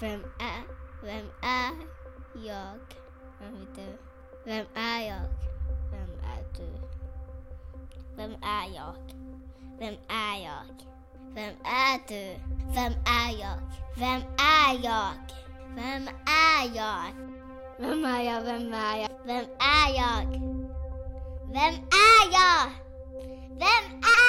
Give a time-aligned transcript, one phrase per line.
[0.00, 0.62] Vem är,
[1.02, 1.72] vem är
[2.34, 2.78] jag?
[3.40, 3.98] Vem du?
[4.44, 5.28] Vem är jag?
[5.90, 6.72] Vem är du?
[8.16, 8.94] Vem är jag?
[9.78, 10.86] Vem är jag?
[11.34, 12.40] Vem är du?
[12.74, 13.58] Vem är jag?
[13.96, 15.12] Vem är jag?
[15.74, 17.04] Vem är jag?
[17.78, 18.42] Vem är jag?
[18.42, 19.08] Vem är jag?
[19.24, 20.26] Vem är jag?
[21.52, 22.70] Vem är jag?
[23.48, 24.23] Vem är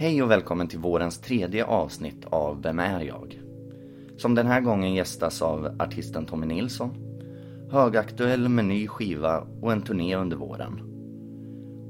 [0.00, 3.40] Hej och välkommen till vårens tredje avsnitt av Vem är jag?
[4.16, 6.90] Som den här gången gästas av artisten Tommy Nilsson.
[7.70, 10.80] Högaktuell med ny skiva och en turné under våren.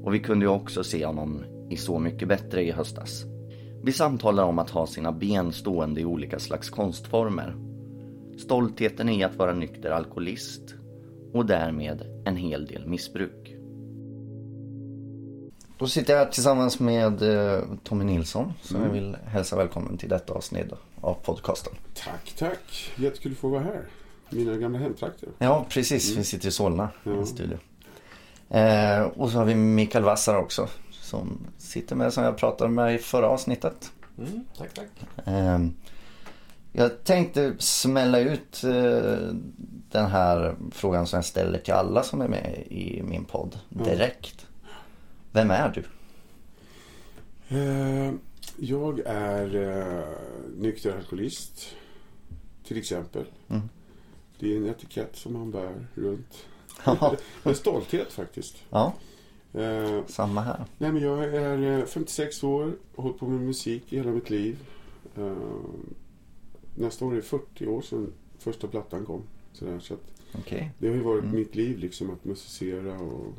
[0.03, 3.23] Och vi kunde ju också se honom i Så mycket bättre i höstas.
[3.83, 7.55] Vi samtalar om att ha sina ben stående i olika slags konstformer.
[8.37, 10.75] Stoltheten i att vara nykter alkoholist
[11.33, 13.60] och därmed en hel del missbruk.
[15.81, 20.09] Då sitter jag här tillsammans med eh, Tommy Nilsson som jag vill hälsa välkommen till
[20.09, 20.67] detta avsnitt
[21.01, 21.73] av podcasten.
[21.93, 22.91] Tack, tack.
[22.95, 23.85] Jättekul att få vara här.
[24.29, 25.29] Mina gamla hemtrakter.
[25.37, 26.17] Ja, precis.
[26.17, 27.57] Vi sitter i Solna i en studio.
[28.49, 32.95] Eh, och så har vi Mikael Wassar också som sitter med som jag pratade med
[32.95, 33.91] i förra avsnittet.
[34.17, 35.27] Mm, tack, tack.
[35.27, 35.59] Eh,
[36.71, 39.33] jag tänkte smälla ut eh,
[39.91, 44.47] den här frågan som jag ställer till alla som är med i min podd direkt.
[45.31, 45.83] Vem är du?
[47.57, 48.13] Eh,
[48.57, 50.03] jag är eh,
[50.57, 51.75] nykter alkoholist.
[52.63, 53.25] Till exempel.
[53.49, 53.61] Mm.
[54.39, 56.45] Det är en etikett som man bär runt.
[57.43, 58.55] Med stolthet faktiskt.
[58.69, 58.93] ja,
[59.53, 60.65] Eh, samma här.
[60.77, 62.63] nej, men jag är eh, 56 år
[62.95, 64.57] och har hållit på med musik i hela mitt liv.
[65.17, 65.35] Eh,
[66.75, 69.21] nästa år är det 40 år sedan första plattan kom.
[69.53, 70.71] Sådär, så att Okej.
[70.79, 71.35] Det har ju varit Mm.
[71.35, 73.33] mitt liv liksom att musicera och,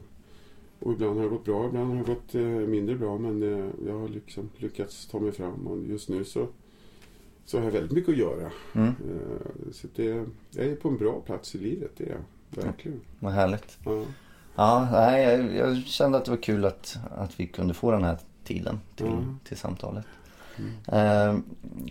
[0.82, 3.66] och ibland har det gått bra, ibland har det gått eh, mindre bra men eh,
[3.86, 6.46] jag har liksom lyckats ta mig fram och just nu så,
[7.44, 8.50] så har jag väldigt mycket att göra.
[8.74, 12.64] Mm, Eh, så det, jag är på en bra plats i livet, det är jag.
[12.64, 13.00] Verkligen.
[13.18, 13.78] vad härligt.
[13.84, 14.04] Ja.
[14.54, 18.04] Ja, nej, jag, jag kände att det var kul att, att vi kunde få den
[18.04, 19.38] här tiden till, Mm.
[19.44, 20.04] till samtalet.
[20.86, 21.36] Eh,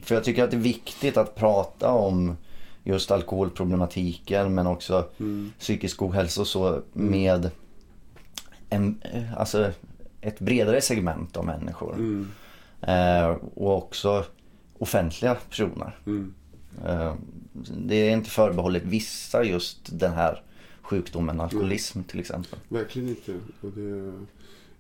[0.04, 2.36] för jag tycker att det är viktigt att prata om
[2.84, 5.52] just alkoholproblematiken men också Mm.
[5.60, 7.50] psykisk ohälsa och så med
[8.72, 9.72] en, eh, alltså
[10.22, 11.94] ett bredare segment av människor.
[11.96, 12.28] Mm.
[12.82, 14.26] Eh, och också
[14.78, 16.00] offentliga personer.
[16.06, 16.34] Mm.
[16.86, 17.14] Eh,
[17.78, 20.44] det är inte förbehållet vissa just den här
[20.82, 22.60] sjukdomen alkoholism till exempel.
[22.70, 23.34] Verkligen inte.
[23.62, 24.14] Och det,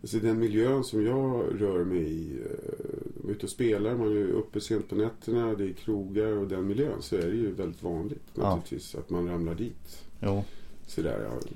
[0.01, 4.61] alltså den miljön som jag rör mig i, eh, ute och spelar, man är uppe
[4.61, 8.23] sent på nätterna, det är krogar och den miljön så är det ju väldigt vanligt
[8.35, 8.41] Ja.
[8.55, 10.03] naturligtvis att man ramlar dit.
[10.19, 10.43] Jo.
[10.87, 11.49] Sådär ja.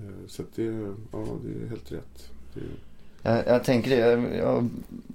[0.00, 0.62] Eh, Så det,
[1.12, 2.30] ja, det är helt rätt.
[2.54, 2.60] Det,
[3.22, 4.68] Jag, jag tänker det, jag,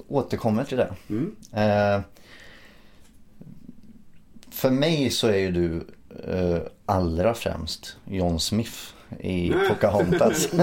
[0.08, 0.96] återkommer till det.
[1.10, 1.36] mm.
[1.54, 2.02] Eh,
[4.52, 5.86] för mig så är ju du
[6.34, 8.78] eh, allra främst John Smith
[9.20, 9.70] i Nej.
[9.70, 10.50] Pocahontas.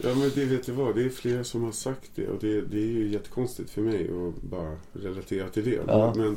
[0.00, 2.60] Ja men det vet du vad, det är flera som har sagt det och det,
[2.60, 5.80] det är ju jättekonstigt för mig att bara relatera till det.
[5.86, 6.14] Ja.
[6.16, 6.36] Men,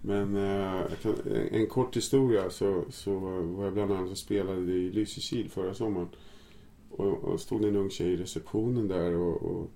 [0.00, 4.72] men eh, kan, en, en kort historia så, så var jag bland annat och spelade
[4.72, 6.08] i Lysekil förra sommaren.
[6.96, 9.70] Och, och stod en ung tjej i receptionen där och, och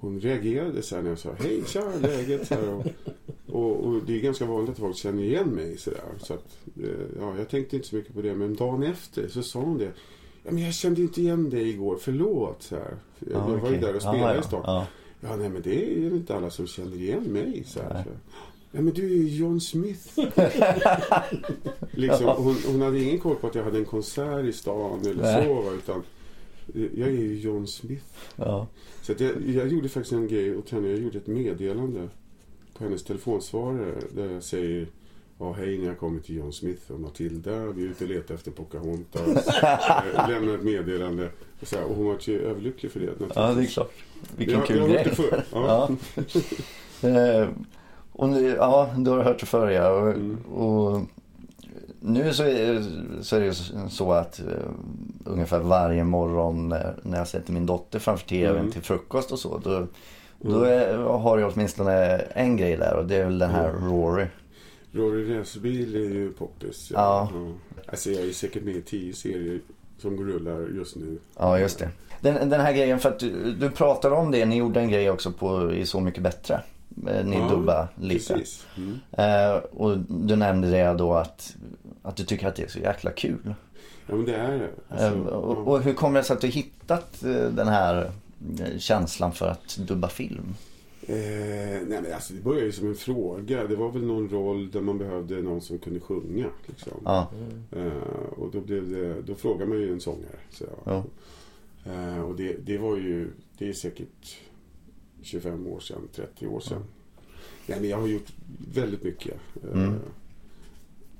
[0.00, 2.86] hon reagerade så när jag sa hej tja läget här, och,
[3.46, 6.00] och, och det är ganska vanligt att folk känner igen mig så där.
[6.18, 6.88] Så att, eh,
[7.20, 9.92] ja, jag tänkte inte så mycket på det men dagen efter så sa hon det.
[10.44, 12.62] Ja, men jag kände inte igen dig igår, förlåt.
[12.62, 12.96] Så här.
[13.18, 14.62] Jag, Ja, jag var ju där och spelade ja, i stan.
[14.66, 14.86] ja.
[15.20, 17.64] Ja, nej men det är inte alla som känner igen mig.
[17.66, 18.04] Så här.
[18.04, 18.10] Så,
[18.72, 20.08] ja, men du är ju John Smith.
[21.90, 25.22] liksom, hon, hon hade ingen koll på att jag hade en konsert i stan eller
[25.22, 25.46] Nej.
[25.46, 25.72] så.
[25.74, 26.02] Utan
[26.74, 28.04] jag är ju John Smith.
[28.36, 28.66] Ja.
[29.02, 30.88] Så jag, jag gjorde faktiskt en grej åt henne.
[30.88, 32.08] Jag gjorde ett meddelande
[32.78, 34.86] på hennes telefonsvarare där jag säger
[35.40, 37.66] Ja, hej, ni har kommit till John Smith och Matilda.
[37.66, 39.46] Vi är ute och letar efter Pocahontas.
[40.28, 41.28] Lämnar ett meddelande.
[41.60, 43.12] Och, så här, och hon var ju överlycklig för det.
[43.34, 43.92] ja, det är klart.
[44.36, 45.14] Vilken jag, kul jag grej.
[45.14, 45.44] förr.
[45.52, 45.90] Ja.
[47.00, 47.08] Ja.
[47.08, 47.48] Eh,
[48.12, 49.90] och nu, ja, du har hört det förr ja.
[49.90, 50.36] Och, Mm.
[50.44, 51.00] och
[52.08, 52.82] nu så är,
[53.22, 53.52] så är det ju
[53.88, 54.54] så att uh,
[55.24, 58.70] ungefär varje morgon när, när jag sätter min dotter framför tvn Mm.
[58.72, 59.58] till frukost och så.
[59.58, 59.86] Då,
[60.40, 63.88] då är, har jag åtminstone en grej där och det är väl den här Mm.
[63.88, 64.26] Rory.
[64.92, 66.90] Rory Racerbil är ju poppis.
[66.94, 67.28] Ja.
[67.86, 69.60] Alltså jag är säkert med i tio serier
[69.98, 71.18] som rullar just nu.
[71.38, 71.88] Ja, just det.
[72.20, 75.10] Den, den här grejen, för att du, du pratade om det, ni gjorde en grej
[75.10, 76.60] också på i Så Mycket Bättre.
[77.06, 78.42] Eh, Ni Ja, lite.
[78.76, 78.98] Mm.
[79.12, 81.56] Eh, och du nämnde det då att,
[82.02, 83.54] att du tycker att det är så jäkla kul.
[84.06, 84.70] Ja, men det är det.
[84.88, 88.10] Alltså, Eh, och, och hur kommer det sig att du hittat eh, den här
[88.60, 90.54] eh, känslan för att dubba film?
[91.02, 93.66] Eh, nej men alltså det började ju som en fråga.
[93.66, 96.46] Det var väl någon roll där man behövde någon som kunde sjunga.
[96.66, 96.92] Liksom.
[97.04, 97.28] Ja,
[97.76, 97.92] Eh,
[98.38, 100.38] och då, blev det, då frågade man ju en sångare.
[100.50, 101.04] Så, Ja.
[101.86, 104.36] eh, och det, det var ju, det är säkert
[105.22, 106.82] 25 år sedan, 30 år sedan.
[107.66, 108.32] Nej, men jag har gjort
[108.74, 109.34] väldigt mycket.
[109.64, 109.94] Eh, Mm.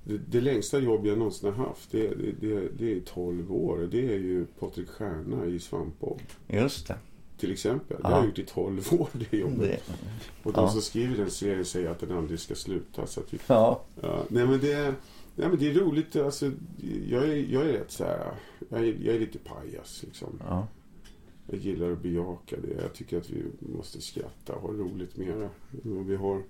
[0.05, 3.89] det, det längsta jobb jag någonsin har haft det, det, det, det är 12 år.
[3.91, 6.21] Det är ju Patrik Stjärna i Svampbob.
[6.49, 6.97] just det.
[7.39, 7.97] Till exempel.
[7.97, 8.09] Det Ja.
[8.09, 9.61] har jag gjort i 12 år det jobbet.
[9.61, 9.81] det
[10.43, 10.71] Och de ja.
[10.71, 13.07] som skriver den serien säger att den aldrig ska sluta.
[13.07, 14.95] Så att vi, ja, ja, nej, men det, är-
[15.37, 16.17] nej men det är roligt.
[16.17, 16.51] Alltså,
[17.09, 18.33] jag, är, jag är rätt så här.
[18.69, 20.29] Jag är, jag är lite pajas liksom.
[20.49, 20.67] ja.
[21.51, 22.83] Jag gillar att bejaka det.
[22.83, 25.45] Jag tycker att vi måste skratta och ha roligt mera
[25.85, 26.43] än vad vi har.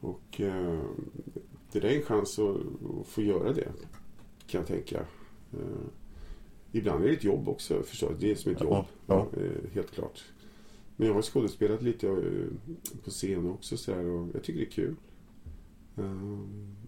[0.00, 0.80] Och eh,
[1.72, 2.56] det där är en chans att,
[3.00, 3.68] att få göra det.
[4.46, 5.00] Kan jag tänka.
[5.52, 5.58] Eh,
[6.72, 8.12] ibland är det ett jobb också förstås.
[8.20, 8.84] Det är som ett Ja, jobb.
[9.06, 9.40] ja.
[9.42, 10.24] Eh, helt klart.
[10.96, 12.16] Men jag har skådespelat lite eh,
[13.04, 14.96] på scen också så här, och jag tycker det är kul.
[15.96, 16.40] Eh,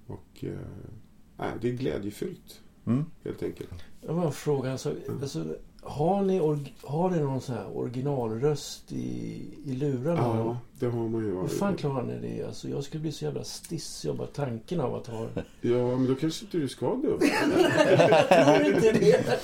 [0.06, 3.04] och eh, det är glädjefyllt Mm.
[3.24, 3.70] helt enkelt.
[4.00, 4.72] Jag har en fråga.
[4.72, 5.56] Alltså, alltså,
[5.86, 10.20] har, ni org, har ni någon sån här originalröst i, i lurarna?
[10.20, 11.40] Ja, det har man ju.
[11.40, 12.46] Hur fan klarar ni det?
[12.46, 15.28] Alltså, jag skulle bli så jävla stissig av bara tanken av att ha...
[15.60, 17.18] Ja, men då kanske inte du ska dö.
[17.18, 19.40] Tror inte det?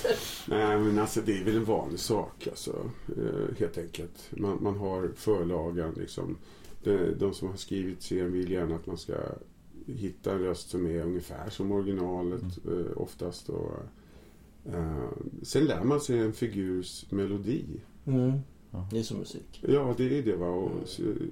[0.48, 2.90] Nej, men alltså det är väl en vanlig sak alltså.
[3.08, 4.30] Eh, helt enkelt.
[4.30, 6.36] Man, man har förlagan liksom.
[6.82, 9.14] De, de som har skrivit serien vill gärna att man ska
[9.86, 13.48] hitta en röst som är ungefär som originalet eh, oftast.
[13.48, 13.72] Och,
[15.42, 17.64] sen lär man sig en figurs melodi.
[18.06, 18.32] Mm.
[18.90, 19.64] Det är som musik.
[19.68, 20.46] Ja, det är det va.
[20.48, 20.70] Och,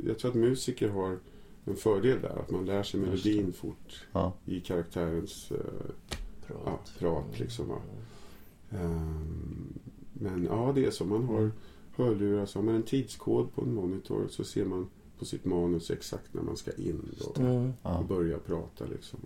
[0.07, 1.19] jag tror att musiker har
[1.65, 2.39] en fördel där.
[2.41, 4.33] Att man lär sig melodin fort Ja.
[4.47, 5.57] i karaktärens eh,
[6.47, 6.61] Prat.
[6.65, 7.69] ja, prat liksom.
[7.69, 7.77] Va?
[8.71, 9.73] Ehm,
[10.13, 11.05] Men ja, det är så.
[11.05, 11.51] Man har
[11.97, 14.89] hörlurar, så har man en tidskod på en monitor så ser man
[15.19, 17.73] på sitt manus exakt när man ska in då, Mm.
[17.83, 18.85] Och börja prata.
[18.85, 19.19] Liksom.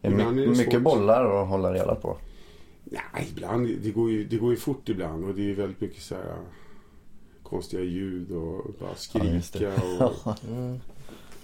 [0.00, 0.82] Det är är my- det mycket svårt.
[0.82, 2.16] bollar att hålla reda på.
[2.90, 3.68] Nej, ibland.
[3.82, 6.36] Det går, ju, det går ju fort ibland och det är väldigt mycket så här
[7.42, 9.58] konstiga ljud och bara Ja, skrika.
[9.58, 10.04] det.
[10.04, 10.80] och, Mm.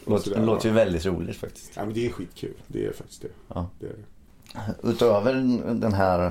[0.04, 1.72] och Låter, sådär, låter ju väldigt roligt faktiskt.
[1.76, 2.54] Ja, men det är skitkul.
[2.66, 3.28] Det är faktiskt det.
[3.48, 3.66] Ja.
[3.80, 4.88] det, är det.
[4.88, 5.34] Utöver
[5.74, 6.26] den här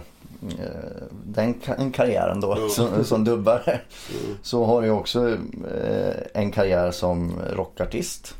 [0.59, 2.69] eh, den ka- karriären då Ja.
[2.69, 4.37] som, som dubbare Mm.
[4.41, 5.29] så har du också
[5.73, 8.35] eh, en karriär som rockartist.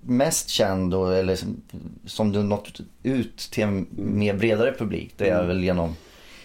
[0.00, 1.62] Mest känd då, eller som,
[2.06, 5.48] som du nått ut till en mer bredare publik det är Mm.
[5.48, 5.94] väl genom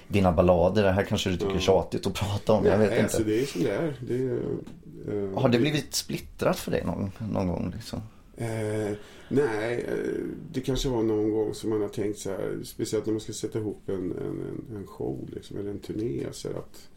[0.07, 0.84] dina ballader.
[0.84, 1.60] Det här kanske du tycker är Ja.
[1.60, 3.04] tjatigt att prata om, jag vet Nej, inte.
[3.04, 3.94] Alltså, det är som det är.
[4.07, 7.72] Det är eh, Har det blivit splittrat för dig någon, någon gång?
[7.75, 8.02] Liksom?
[8.38, 8.92] Eh,
[9.30, 13.13] nej, eh, det kanske var någon gång som man har tänkt så här, speciellt när
[13.13, 16.24] man ska sätta ihop en, en, en, show liksom, eller en turné.
[16.31, 16.90] Så att,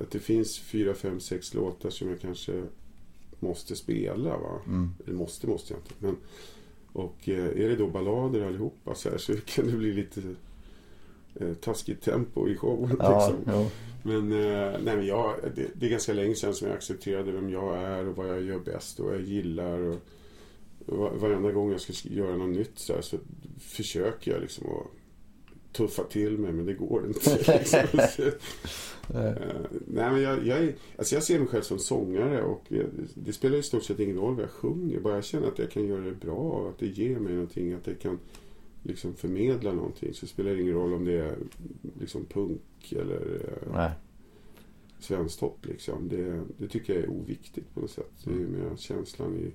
[0.00, 2.52] att det finns fyra, fem, sex låtar som jag kanske
[3.40, 4.30] måste spela.
[4.36, 4.60] Va?
[4.66, 4.90] Mm.
[5.06, 5.94] Eller måste, måste jag inte.
[5.98, 6.16] Men,
[6.92, 10.20] och eh, är det då ballader allihopa så, här, så kan det bli lite
[11.34, 12.96] eh, taskigt tempo i showen.
[12.98, 13.52] Ja, liksom.
[13.54, 13.66] jo.
[14.02, 17.50] Men, eh, nej, men jag, det, det är ganska länge sedan som jag accepterade vem
[17.50, 19.78] jag är och vad jag gör bäst och vad jag gillar.
[19.78, 19.96] Och,
[20.86, 23.16] och va- varenda gång jag ska sk- göra något nytt så, här, så
[23.58, 24.86] försöker jag liksom att
[25.72, 27.36] tuffa till mig men det går inte.
[27.58, 27.80] Liksom.
[28.16, 28.22] Så,
[29.18, 29.32] eh,
[29.86, 33.32] nej, men jag, jag, är, alltså jag ser mig själv som sångare och jag, det
[33.32, 35.00] spelar i stort sett ingen roll vad jag sjunger.
[35.00, 37.72] Bara jag känner att jag kan göra det bra och att det ger mig någonting.
[37.72, 38.18] Att det kan
[38.82, 40.14] liksom förmedla någonting.
[40.14, 41.36] Så spelar det ingen roll om det är
[42.00, 43.90] liksom punk eller eh, Nej.
[45.00, 46.08] svensktopp liksom.
[46.08, 48.10] Det, det tycker jag är oviktigt på något sätt.
[48.24, 48.52] Det är Mm.
[48.52, 49.52] mer känslan i,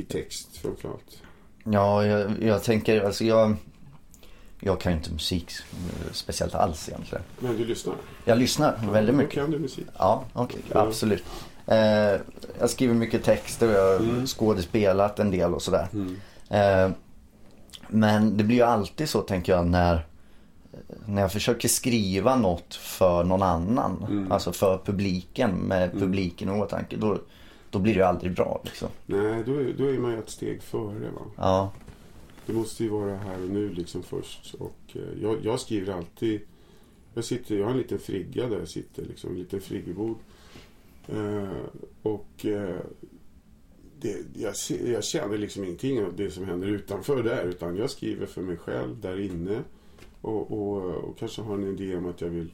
[0.00, 1.22] i text framförallt.
[1.64, 3.56] Ja, jag, jag tänker, alltså jag,
[4.60, 7.24] jag kan ju inte musik eh, speciellt alls egentligen.
[7.38, 7.94] Men du lyssnar?
[8.24, 9.34] Jag lyssnar väldigt Då mycket.
[9.34, 9.86] kan du musik?
[9.98, 10.46] Ja, Ja.
[10.72, 11.24] absolut.
[11.66, 11.76] Eh,
[12.60, 14.26] jag skriver mycket texter och jag har Mm.
[14.26, 15.88] skådespelat en del och sådär.
[16.48, 16.90] Eh,
[17.88, 20.06] men det blir ju alltid så tänker jag när,
[21.06, 24.06] när jag försöker skriva något för någon annan.
[24.10, 24.32] Mm.
[24.32, 26.00] Alltså för publiken med Mm.
[26.00, 26.96] publiken i åtanke.
[26.96, 27.18] Då,
[27.70, 28.88] då blir det ju aldrig bra liksom.
[29.06, 31.10] Nej, då är, då är man ju ett steg före.
[31.10, 31.20] Va?
[31.36, 31.70] Ja,
[32.46, 34.54] det måste ju vara här och nu liksom först.
[34.54, 36.40] Och eh, jag, jag skriver alltid...
[37.14, 40.16] Jag, sitter, jag har en liten frigga där jag sitter, liksom, en liten friggebod.
[41.08, 41.64] Eh,
[42.02, 42.80] och eh,
[44.00, 44.54] det, jag,
[44.86, 47.44] jag känner liksom ingenting av det som händer utanför där.
[47.44, 49.62] Utan jag skriver för mig själv där inne.
[50.20, 52.52] Och, och, och kanske har en idé om att jag vill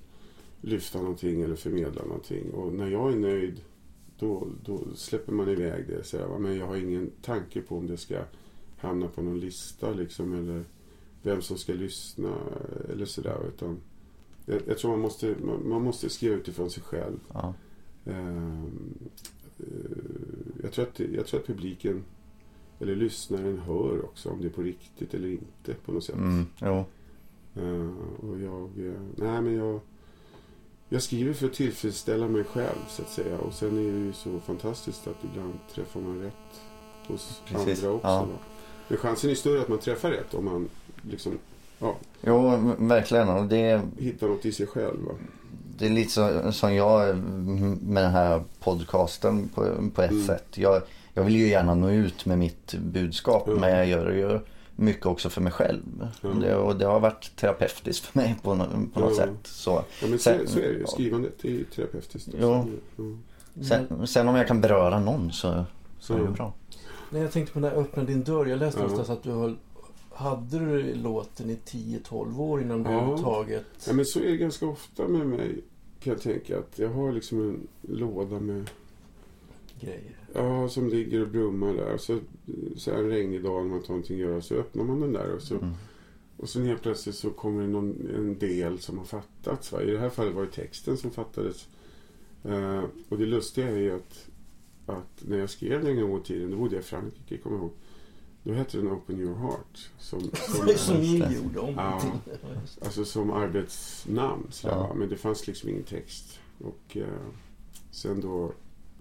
[0.60, 2.50] lyfta någonting eller förmedla någonting.
[2.50, 3.60] Och när jag är nöjd
[4.18, 6.04] då, då släpper man iväg det.
[6.04, 6.38] Så här.
[6.38, 8.18] Men jag har ingen tanke på om det ska
[8.76, 10.32] hamna på någon lista liksom.
[10.34, 10.64] Eller
[11.22, 12.36] vem som ska lyssna
[12.92, 13.38] eller sådär.
[13.48, 13.80] Utan
[14.46, 17.18] jag, jag tror man måste, man, man måste skriva utifrån sig själv.
[17.32, 17.54] Ja.
[18.04, 18.64] Eh,
[20.62, 22.04] jag, tror att, jag tror att publiken
[22.80, 26.14] eller lyssnaren hör också om det är på riktigt eller inte på något sätt.
[26.14, 26.84] Mm, jo.
[27.54, 27.90] Eh,
[28.30, 29.80] och jag, eh, nej men jag,
[30.88, 33.38] jag skriver för att tillfredsställa mig själv så att säga.
[33.38, 36.60] Och sen är det ju så fantastiskt att ibland träffar man rätt
[37.06, 38.08] hos Precis, andra också.
[38.08, 38.28] ja.
[38.88, 40.68] Men chansen är större att man träffar rätt om man
[41.10, 41.38] liksom
[42.22, 43.28] Jo, m- verkligen.
[43.28, 45.04] Och det, hittar något i sig själv.
[45.06, 45.12] Va?
[45.78, 47.16] det är lite så, som jag
[47.82, 50.24] med den här podcasten på, på ett Mm.
[50.26, 50.46] sätt.
[50.54, 50.82] Jag,
[51.14, 53.60] jag vill ju gärna nå ut med mitt budskap Mm.
[53.60, 54.40] men jag gör det ju
[54.76, 56.08] mycket också för mig själv.
[56.24, 56.40] Mm.
[56.40, 59.30] Det, och det har varit terapeutiskt för mig på, på något sätt.
[59.44, 59.70] Så,
[60.02, 60.86] Ja, men Sen- så är det ju.
[60.86, 62.28] Skrivandet är ju terapeutiskt.
[62.40, 62.68] Jo.
[62.98, 63.18] Mm.
[63.68, 65.64] sen, sen om jag kan beröra någon så,
[66.00, 66.52] så är det bra.
[67.10, 68.46] Nej, jag tänkte på den där öppna din dörr.
[68.46, 68.86] Jag läste Ja.
[68.86, 69.56] någonstans att du höll,
[70.12, 72.96] hade du låten i 10-12 år innan du Ja.
[72.96, 73.64] överhuvudtaget...
[73.86, 75.64] Ja, men så är det ganska ofta med mig.
[76.00, 77.66] Kan jag tänka att jag har liksom en
[77.98, 78.70] låda med
[79.80, 80.16] grejer.
[80.34, 81.96] Ja, som ligger och brummar där.
[81.98, 82.18] Så,
[82.76, 85.12] så här en regnig dag när man tar någonting att göra så öppnar man den
[85.12, 85.70] där och så, Mm.
[86.36, 89.72] och sen helt plötsligt så kommer det någon, en del som har fattats.
[89.72, 89.82] Va?
[89.82, 91.68] I det här fallet var det texten som fattades.
[92.44, 94.26] Eh, och det lustiga är ju att,
[94.86, 97.56] att när jag skrev den en gång i tiden, då bodde jag i Frankrike, kommer
[97.56, 97.72] jag ihåg.
[98.42, 99.90] Då hette den Open Your Heart.
[99.98, 101.34] Som, som, Som ni det.
[101.34, 102.02] gjorde om Ja.
[102.84, 104.46] alltså som arbetsnamn.
[104.50, 104.94] Så Ja.
[104.94, 106.38] Men det fanns liksom ingen text.
[106.64, 107.04] Och eh,
[107.90, 108.52] sen då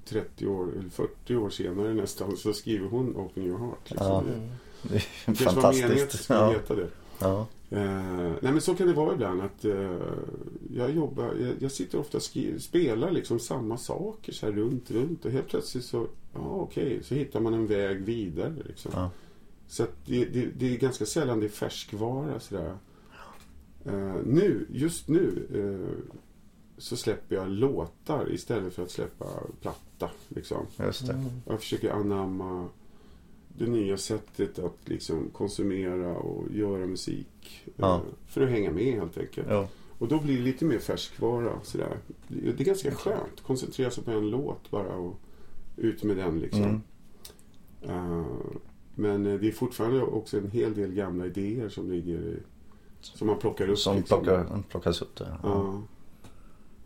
[0.06, 3.90] 30 år, eller 40 år senare nästan, så skriver hon Open Your Heart.
[3.92, 4.08] Liksom.
[4.08, 4.24] Ja.
[4.28, 4.50] Det-.
[4.90, 6.24] Det är Det kanske var meningen att det fantastiskt.
[6.24, 6.50] skulle Ja.
[6.52, 6.88] heta det.
[7.20, 7.48] Ja.
[7.70, 10.02] Eh, nej men så kan det vara ibland att eh,
[10.74, 14.92] jag jobbar, jag, jag sitter ofta och skriver, spelar liksom samma saker så här runt,
[14.92, 18.92] runt och helt plötsligt så, ja okej, så hittar man en väg vidare liksom.
[18.96, 19.12] Ja.
[19.68, 22.78] Så att det, det, det är ganska sällan det är färskvara sådär.
[23.86, 26.14] Eh, nu, just nu eh,
[26.78, 29.26] så släpper jag låtar istället för att släppa
[29.62, 30.66] platta liksom.
[30.80, 31.26] Just det.
[31.46, 32.68] Jag försöker anamma
[33.58, 37.64] det nya sättet att liksom konsumera och göra musik.
[37.76, 37.96] Ja.
[37.96, 39.48] eh, För att hänga med helt enkelt.
[39.52, 39.68] Jo.
[39.98, 41.60] Och då blir det lite mer färskvara.
[41.64, 41.98] Sådär.
[42.28, 43.42] Det är ganska skönt.
[43.46, 45.16] Koncentrera sig på en låt bara och
[45.78, 46.64] ut med den liksom.
[46.64, 46.82] Mm.
[47.82, 48.26] Eh,
[48.96, 52.38] men eh, det är fortfarande också en hel del gamla idéer som ligger i,
[53.02, 53.80] som man plockar upp.
[53.80, 54.24] Som liksom.
[54.24, 55.38] plockar, plockas upp där.
[55.44, 55.82] Ja,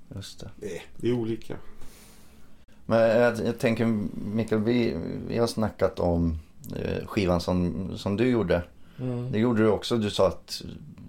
[0.09, 0.49] Ja, just det.
[0.59, 1.55] det, det är olika.
[2.85, 3.85] Men jag, jag tänker
[4.33, 4.97] Mikael, vi,
[5.27, 6.39] vi har snackat om
[7.05, 8.63] skivan som, som du gjorde.
[8.99, 9.31] Mm.
[9.31, 9.97] Det gjorde du också.
[9.97, 10.61] Du sa att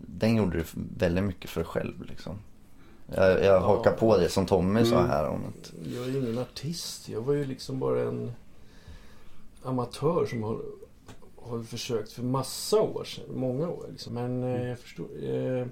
[0.07, 0.65] den gjorde du
[0.99, 2.03] väldigt mycket för själv.
[2.09, 2.39] Liksom.
[3.15, 3.59] Jag, jag Ja.
[3.59, 5.11] hakar på det som Tommy sa Mm.
[5.11, 5.73] här om att...
[5.95, 7.09] Jag är ju ingen artist.
[7.09, 8.33] Jag var ju liksom bara en
[9.63, 10.61] amatör som har,
[11.37, 13.25] har försökt för massa år sedan.
[13.35, 14.15] Många år liksom.
[14.15, 15.05] Men eh, jag förstår.
[15.23, 15.67] Eh,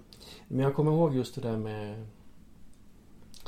[0.49, 2.07] men jag kommer ihåg just det där med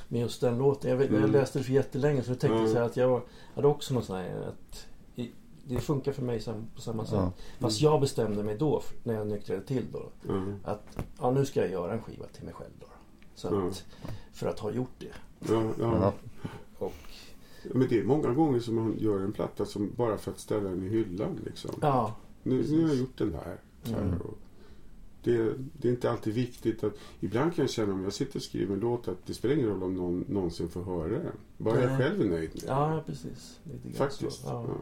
[0.08, 0.90] med just den låten.
[0.90, 1.20] Jag, vet, Mm.
[1.20, 2.72] jag läste det för jättelänge så jag tänkte Mm.
[2.72, 3.22] så att jag
[3.54, 4.86] hade också något sånt här att
[5.74, 6.42] det funkar för mig
[6.74, 7.14] på samma sätt.
[7.14, 7.32] Ja.
[7.58, 11.60] Fast jag bestämde mig då, när jag nyktrade till då, Ja, att ja, nu ska
[11.60, 12.86] jag göra en skiva till mig själv då.
[13.34, 13.72] Så att, Mm.
[14.32, 15.06] För att ha gjort det.
[15.52, 15.98] ja, ja.
[16.00, 16.12] Ja.
[16.78, 16.92] Och
[17.74, 20.68] Men det är många gånger som man gör en platta som bara för att ställa
[20.70, 21.38] den i hyllan.
[21.44, 21.70] Liksom.
[21.82, 23.58] ja, Nu, nu har jag gjort den där.
[23.84, 24.20] Här, Mm.
[24.20, 24.38] och
[25.22, 26.92] det, det är inte alltid viktigt att...
[27.20, 29.68] Ibland kan jag känna om jag sitter och skriver en låt att det spelar ingen
[29.68, 31.32] roll om någon någonsin får höra den.
[31.58, 31.98] Bara jag Nej.
[31.98, 32.76] själv är nöjd med den.
[32.76, 33.60] ja precis.
[33.94, 34.40] Faktiskt.
[34.42, 34.46] Så.
[34.48, 34.64] Ja.
[34.68, 34.74] Ja.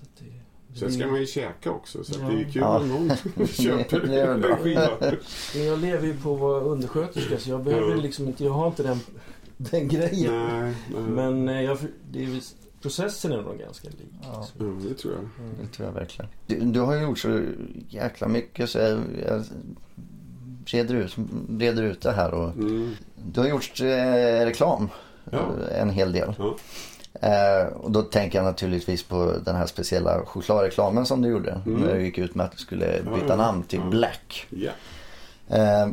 [0.00, 2.78] Så att det, Sen ska man ju käka också så att det är kul Ja.
[2.78, 3.10] om någon
[3.46, 4.88] köper Det är skiva.
[5.54, 7.96] Men jag lever ju på att vara undersköterska så jag behöver Ja.
[7.96, 9.00] liksom inte, jag har inte den,
[9.56, 10.32] den grejen.
[10.48, 11.02] Nej, nej.
[11.02, 11.78] Men eh, jag,
[12.10, 12.40] det är,
[12.82, 13.98] processen är nog ganska lik.
[14.22, 14.46] Ja.
[14.58, 15.22] Ja, det tror jag.
[15.44, 15.56] Mm.
[15.62, 16.30] Det tror jag verkligen.
[16.46, 17.40] Du, du har ju gjort så
[17.88, 19.44] jäkla mycket så jag, jag
[20.66, 21.16] reder, ut,
[21.58, 22.34] reder ut det här.
[22.34, 22.90] Och, Mm.
[23.32, 24.88] du har gjort eh, reklam
[25.30, 25.38] Ja.
[25.70, 26.34] eh, en hel del.
[26.38, 26.56] Ja.
[27.20, 31.60] Eh, och då tänker jag naturligtvis på den här speciella chokladreklamen som du gjorde.
[31.66, 31.80] Mm.
[31.80, 33.80] När du gick ut med att du skulle byta namn till.
[33.80, 34.46] Black.
[34.50, 34.70] Ja.
[35.48, 35.88] Eh,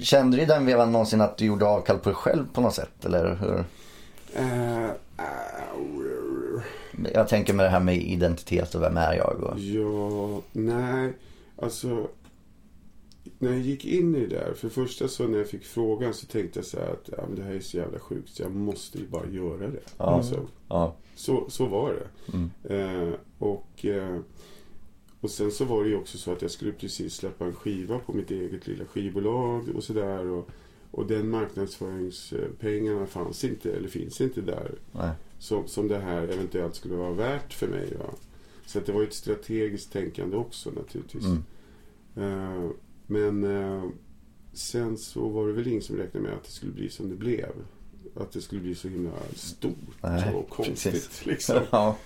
[0.00, 2.74] kände du i den vevan någonsin att du gjorde avkall på dig själv på något
[2.74, 3.04] sätt?
[3.04, 3.64] Eller hur?
[4.34, 4.90] Eh,
[5.74, 6.60] au.
[7.14, 9.42] Jag tänker med det här med identitet och vem är jag?
[9.42, 9.58] Och...
[9.58, 11.12] Ja, nej.
[11.62, 12.08] Alltså,
[13.42, 14.54] när jag gick in i det där.
[14.54, 17.24] För det första så när jag fick frågan så tänkte jag så här att ja,
[17.28, 19.80] men det här är så jävla sjukt så jag måste ju bara göra det.
[19.98, 20.04] Ja.
[20.04, 20.94] Alltså, Ja.
[21.14, 22.36] så, så var det.
[22.36, 22.50] Mm.
[23.08, 24.18] Eh, och, eh,
[25.20, 27.98] och sen så var det ju också så att jag skulle precis släppa en skiva
[27.98, 30.26] på mitt eget lilla skivbolag och sådär.
[30.26, 30.48] Och,
[30.90, 35.10] och den marknadsföringspengarna fanns inte, eller finns inte där Nej.
[35.38, 37.94] som, som det här eventuellt skulle vara värt för mig.
[37.98, 38.14] Va?
[38.66, 41.24] Så att det var ju ett strategiskt tänkande också naturligtvis.
[41.24, 41.42] Mm.
[42.16, 42.70] Eh,
[43.12, 43.84] men eh,
[44.52, 47.16] sen så var det väl ingen som räknade med att det skulle bli som det
[47.16, 47.50] blev.
[48.14, 50.92] Att det skulle bli så himla stort Nej, och konstigt.
[50.92, 51.26] precis.
[51.26, 51.60] Liksom.
[51.70, 51.96] Ja.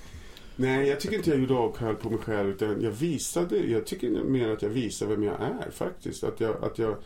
[0.56, 2.50] Nej, jag tycker inte jag gjorde avkall på mig själv.
[2.50, 6.24] Utan jag visade, jag tycker mer att jag visar vem jag är faktiskt.
[6.24, 6.96] Att, jag, att, jag,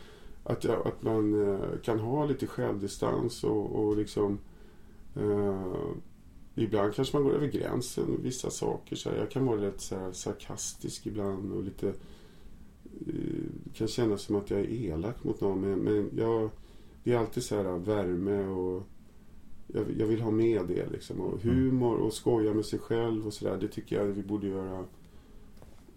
[0.43, 4.39] att, jag, att man eh, kan ha lite självdistans och, och liksom...
[5.15, 5.73] Eh,
[6.55, 8.95] ibland kanske man går över gränsen vissa saker.
[8.95, 11.93] Så här, jag kan vara rätt så sarkastisk ibland och lite...
[13.07, 15.61] Eh, kan kännas som att jag är elak mot någon.
[15.61, 16.49] Men, men jag,
[17.03, 18.83] det är alltid så här värme och...
[19.73, 21.21] Jag, jag vill ha med det liksom.
[21.21, 23.57] Och humor och skoja med sig själv och sådär.
[23.61, 24.83] Det tycker jag vi borde göra...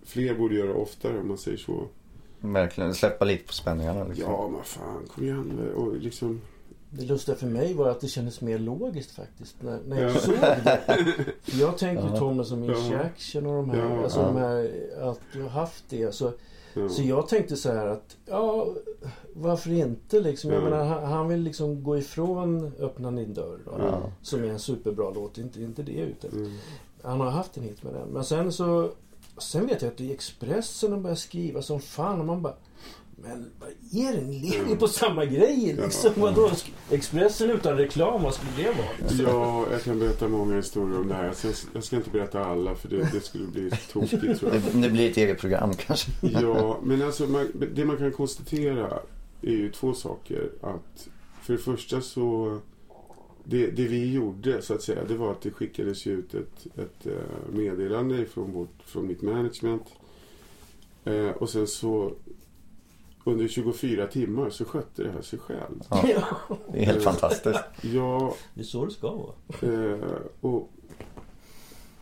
[0.03, 1.87] Fler borde göra oftare om man säger så.
[2.41, 4.05] Verkligen, släppa lite på spänningarna.
[4.05, 4.33] Liksom.
[4.33, 5.73] Ja, men fan, kom igen.
[5.77, 6.41] Och liksom...
[6.91, 10.15] Det lustiga för mig var att det kändes mer logiskt faktiskt när, när jag Ja.
[10.15, 10.83] såg det.
[11.61, 12.19] Jag tänkte Ja.
[12.19, 12.77] Tommy som Ja.
[12.79, 14.03] Inch Action och de här, Ja.
[14.05, 14.27] alltså Ja.
[14.27, 14.71] de här,
[15.11, 16.15] att du har haft det.
[16.15, 16.33] Så,
[16.91, 18.67] Så jag tänkte så här att, ja,
[19.33, 20.51] varför inte liksom?
[20.51, 20.65] Jag Ja.
[20.65, 24.01] menar, han, han vill liksom gå ifrån Öppna din dörr då, Ja.
[24.23, 26.29] Som är en superbra låt, inte, inte det ute.
[26.29, 26.53] Mm.
[27.03, 28.09] Han har haft en hit med den.
[28.09, 28.91] Men sen så,
[29.39, 32.55] sen vet jag att i Expressen de började skriva som fan och man bara
[33.25, 34.21] men vad är det?
[34.21, 36.13] Ni lever ju på samma grej liksom.
[36.17, 36.23] Ja.
[36.23, 36.51] Vadå?
[36.91, 39.33] Expressen utan reklam, vad skulle det vara?
[39.33, 41.25] Ja, jag kan berätta många historier om det här.
[41.25, 44.63] Jag, jag ska inte berätta alla för det, det skulle bli tokigt tror jag.
[44.63, 46.11] Det, det blir ett eget program kanske.
[46.21, 48.99] Ja, men alltså man, det man kan konstatera
[49.43, 50.51] är ju två saker.
[50.61, 51.09] Att
[51.43, 52.59] för det första så
[53.45, 57.07] det, det vi gjorde så att säga det var att det skickades ut ett, ett
[57.07, 59.83] eh, meddelande från, vårt, från mitt management.
[61.05, 62.13] Eh, och sen så
[63.25, 65.81] under 24 timmar så skötte det här sig själv.
[65.91, 66.03] Ja.
[66.73, 67.61] Det är helt fantastiskt.
[67.83, 69.33] Ja, Det är så det ska vara.
[69.93, 69.99] Eh,
[70.41, 70.71] och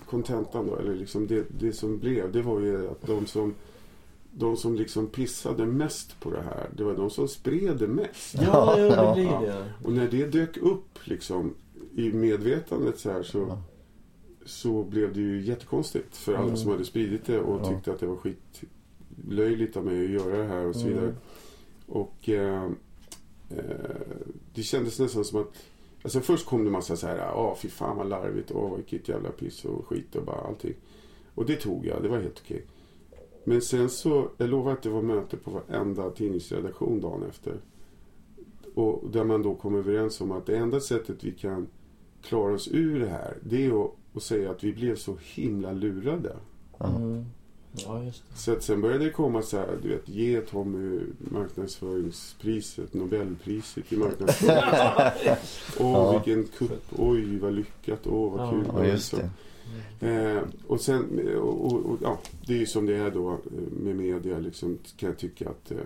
[0.07, 3.55] kontentan då, eller liksom det, det som blev, det var ju att de som
[4.35, 8.35] de som liksom pissade mest på det här, det var de som spred det mest.
[8.35, 9.09] Ja, ja, Ja.
[9.09, 9.64] det blir det.
[9.85, 11.55] Och när det dök upp liksom
[11.97, 13.63] i medvetandet så här så, Ja.
[14.47, 16.56] så blev det ju jättekonstigt för alla Mm.
[16.56, 17.69] som hade spridit det och Ja.
[17.69, 18.17] tyckte att det var
[19.16, 21.04] skitlöjligt av mig att göra det här och så vidare.
[21.04, 21.16] Mm.
[21.86, 22.64] Och eh,
[23.50, 24.00] eh,
[24.54, 25.54] det kändes nästan som att
[26.04, 29.30] Alltså först kom det massa så här, ja fy fan vad larvigt, åh vilket jävla
[29.30, 30.75] piss och skit och bara allting.
[31.34, 32.64] Och det tog jag, det var helt okej.
[33.44, 37.54] Men sen så, jag lovar att det var möte på varenda tidningsredaktion dagen efter.
[38.75, 41.66] Och där man då kom överens om att det enda sättet vi kan
[42.22, 45.72] klara oss ur det här, det är att, att säga att vi blev så himla
[45.72, 46.36] lurade.
[46.80, 47.25] Mm.
[47.73, 48.39] Ja, just det.
[48.39, 53.97] Så att sen började det komma så här, du vet, ge Tommy marknadsföringspriset, Nobelpriset i
[53.97, 54.56] marknadsföring.
[55.78, 56.13] Åh, Ja.
[56.13, 58.50] vilken kupp, oj vad lyckat, åh vad Ja.
[58.50, 58.65] kul.
[58.76, 59.30] Ja, just det.
[60.00, 63.37] Eh, och sen, och, och, och, ja, det är ju som det är då eh,
[63.82, 65.76] med media liksom, kan jag tycka att eh,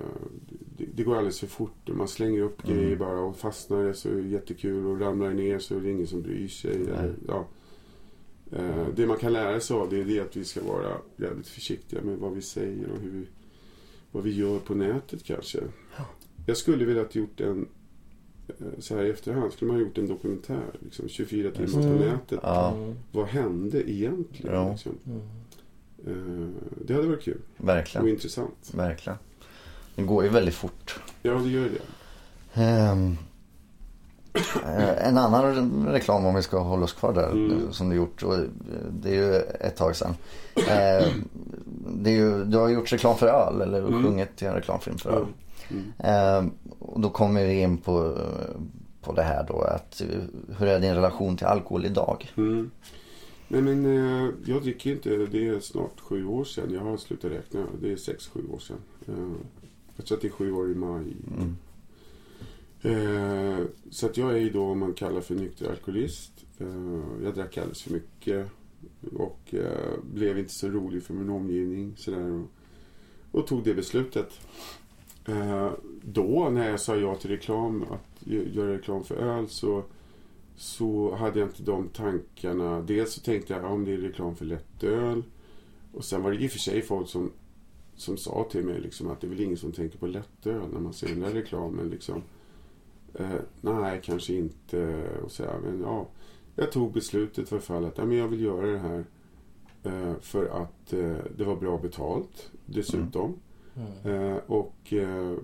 [0.78, 1.88] det, det går alldeles för fort.
[1.88, 2.76] Man slänger upp Mm.
[2.78, 5.90] grejer bara och fastnar det så är det jättekul och ramlar ner så är det
[5.90, 6.70] ingen som bryr sig.
[6.74, 7.44] Eller, ja.
[8.52, 11.48] Eh, det man kan lära sig av det är det att vi ska vara jävligt
[11.48, 13.26] försiktiga med vad vi säger och hur vi,
[14.12, 15.58] vad vi gör på nätet kanske.
[16.46, 17.68] Jag skulle vilja att gjort en
[18.48, 20.64] eh, så här i efterhand skulle man ha gjort en dokumentär.
[20.84, 21.98] Liksom, 24 timmar på Mm.
[21.98, 22.40] nätet.
[22.42, 22.94] Ja, Mm.
[23.12, 24.54] Vad hände egentligen?
[24.54, 24.70] Ja.
[24.72, 24.92] Liksom?
[25.06, 25.20] Mm.
[26.06, 26.48] Eh,
[26.86, 28.08] det hade varit kul och verkligen.
[28.08, 28.72] intressant.
[28.74, 29.18] Verkligen.
[29.94, 31.00] Det går ju väldigt fort.
[31.22, 31.82] Ja, det gör det.
[32.62, 33.16] Ehm, eh,
[35.00, 37.50] en annan reklam om vi ska hålla oss kvar där Mm.
[37.50, 38.22] eh, som du gjort.
[38.22, 38.40] Och eh,
[38.90, 40.14] det är ju ett tag sedan.
[40.70, 41.28] Ehm,
[41.88, 44.02] det är ju, du har gjort reklam för öl eller Mm.
[44.04, 45.26] sjungit till en reklamfilm för öl.
[45.98, 46.50] Mm.
[46.78, 48.18] Och då kommer vi in på,
[49.02, 50.06] på det här då att eh,
[50.58, 52.32] hur är din relation till alkohol idag?
[52.36, 52.70] Mm.
[53.48, 53.86] Nej, men
[54.26, 55.08] eh, jag dricker inte.
[55.16, 56.70] Det är snart sju år sedan.
[56.74, 57.60] Jag har slutat räkna.
[57.82, 58.76] Det är sex, sju år sedan.
[59.08, 59.14] Eh,
[59.96, 61.16] jag tror att det är sju år i maj.
[61.36, 61.56] Mm.
[62.86, 66.44] Eh, så att jag är ju då om man kallar för nykter alkoholist.
[66.58, 68.50] Eh, jag drack alldeles för mycket.
[69.16, 71.94] Och eh, blev inte så rolig för min omgivning.
[71.96, 72.46] Sådär, och,
[73.40, 74.40] och tog det beslutet.
[75.28, 75.70] Eh,
[76.02, 79.84] då när jag sa ja till reklam, att göra reklam för öl så,
[80.56, 82.80] så hade jag inte de tankarna.
[82.80, 85.22] Dels så tänkte jag om det är reklam för lättöl.
[85.92, 87.32] Och sen var det i och för sig folk som,
[87.96, 90.80] som sa till mig liksom, att det är väl ingen som tänker på lättöl när
[90.80, 91.88] man ser den där reklamen.
[91.88, 92.22] Liksom.
[93.18, 95.08] Eh, nej, kanske inte.
[95.24, 96.06] Och så här, men ja,
[96.56, 99.04] jag tog beslutet för fall att ja, men jag vill göra det här
[99.82, 103.34] eh, för att eh, det var bra betalt dessutom.
[104.04, 104.32] Mm.
[104.32, 105.34] Eh, och eh,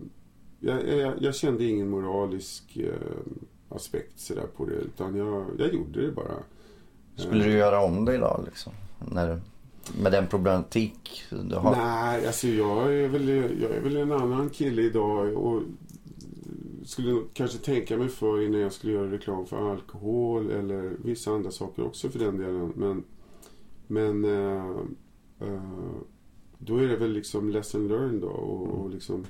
[0.60, 2.94] jag, jag, jag kände ingen moralisk eh,
[3.68, 6.34] aspekt så där på det utan jag, jag gjorde det bara.
[7.16, 8.72] Skulle du göra om det idag liksom?
[8.98, 9.40] När,
[10.02, 11.76] med den problematik du har?
[11.76, 13.28] Nej, alltså jag är, väl,
[13.62, 15.62] jag är väl en annan kille idag och
[16.84, 21.50] skulle kanske tänka mig för innan jag skulle göra reklam för alkohol eller vissa andra
[21.50, 22.72] saker också för den delen.
[22.76, 23.04] Men,
[23.86, 24.76] men eh,
[25.40, 25.62] eh,
[26.58, 28.28] då är det väl liksom lesson learned då.
[28.28, 29.24] Och, och liksom,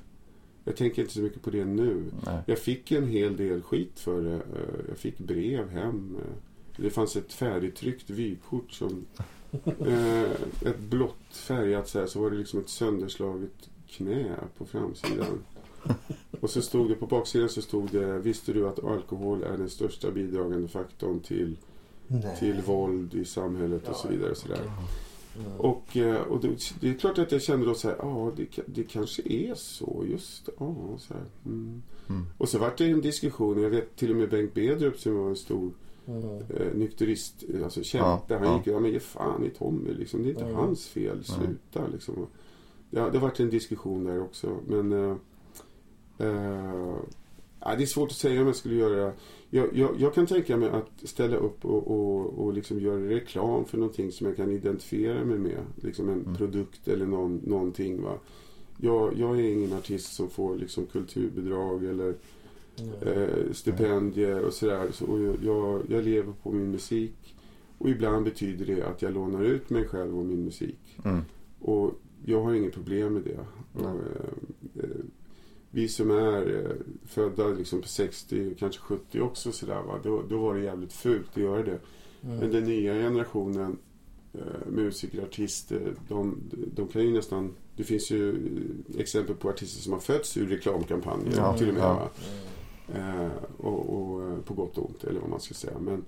[0.64, 2.04] jag tänker inte så mycket på det nu.
[2.26, 2.38] Nej.
[2.46, 4.34] Jag fick en hel del skit för det.
[4.34, 6.16] Eh, Jag fick brev hem.
[6.18, 9.04] Eh, Det fanns ett färdigtryckt vykort som
[9.78, 10.30] eh,
[10.64, 15.38] ett blått färgat så här, så var det liksom ett sönderslaget knä på framsidan.
[16.40, 19.70] Och så stod det på baksidan så stod det Visste du att alkohol är den
[19.70, 21.56] största bidragande faktorn till,
[22.06, 22.36] Nej.
[22.38, 24.30] till våld i samhället och så vidare.
[24.30, 24.60] Och, så där.
[25.38, 25.52] Mm.
[25.60, 28.42] och, eh, och det, det är klart att jag kände då så här, ja det,
[28.42, 31.24] ka- det kanske är så, just det, ja, så här.
[31.46, 31.82] Mm.
[32.08, 32.22] Mm.
[32.38, 35.28] Och så vart det en diskussion, jag vet till och med Bengt Bedrup som var
[35.28, 35.70] en stor
[36.06, 36.24] Mm.
[36.24, 38.34] eh, nykterist, eh, alltså kämpe.
[38.34, 38.56] Ja, han ja.
[38.56, 40.22] gick ja men ge fan i Tommy liksom.
[40.22, 40.56] Det är inte Mm.
[40.56, 41.24] hans fel.
[41.24, 42.26] Sluta liksom.
[42.90, 44.56] Ja, det har varit en diskussion där också.
[44.68, 45.16] Men eh,
[46.22, 46.96] eh,
[47.76, 49.12] det är svårt att säga om jag skulle göra
[49.50, 53.64] jag, jag, jag kan tänka mig att ställa upp och, och, och liksom göra reklam
[53.64, 55.58] för någonting som jag kan identifiera mig med.
[55.82, 56.36] Liksom en Mm.
[56.36, 58.02] produkt eller någon, någonting.
[58.02, 58.14] Va?
[58.76, 62.14] Jag, jag är ingen artist som får liksom kulturbidrag eller
[63.00, 64.88] eh, stipendier och sådär.
[64.92, 67.34] Så, och jag- jag, jag lever på min musik.
[67.78, 70.98] Och ibland betyder det att jag lånar ut mig själv och min musik.
[71.04, 71.20] Mm.
[71.60, 71.90] Och
[72.24, 73.38] jag har inget problem med det.
[73.80, 74.88] Och, eh, eh,
[75.74, 79.98] vi som är eh, födda liksom på 60, kanske 70 också sådär va.
[80.02, 81.78] Då, då var det jävligt fult att göra det.
[82.22, 82.36] Mm.
[82.36, 83.78] Men den nya generationen
[84.32, 86.36] eh, musiker, artister, de,
[86.74, 87.54] de kan ju nästan...
[87.76, 91.74] Det finns ju eh, exempel på artister som har fötts ur reklamkampanjer Ja, till och
[91.74, 91.82] med.
[91.82, 92.10] ja.
[92.94, 95.78] Eh, och, och, eh, på gott och ont, eller vad man ska säga.
[95.78, 96.04] Men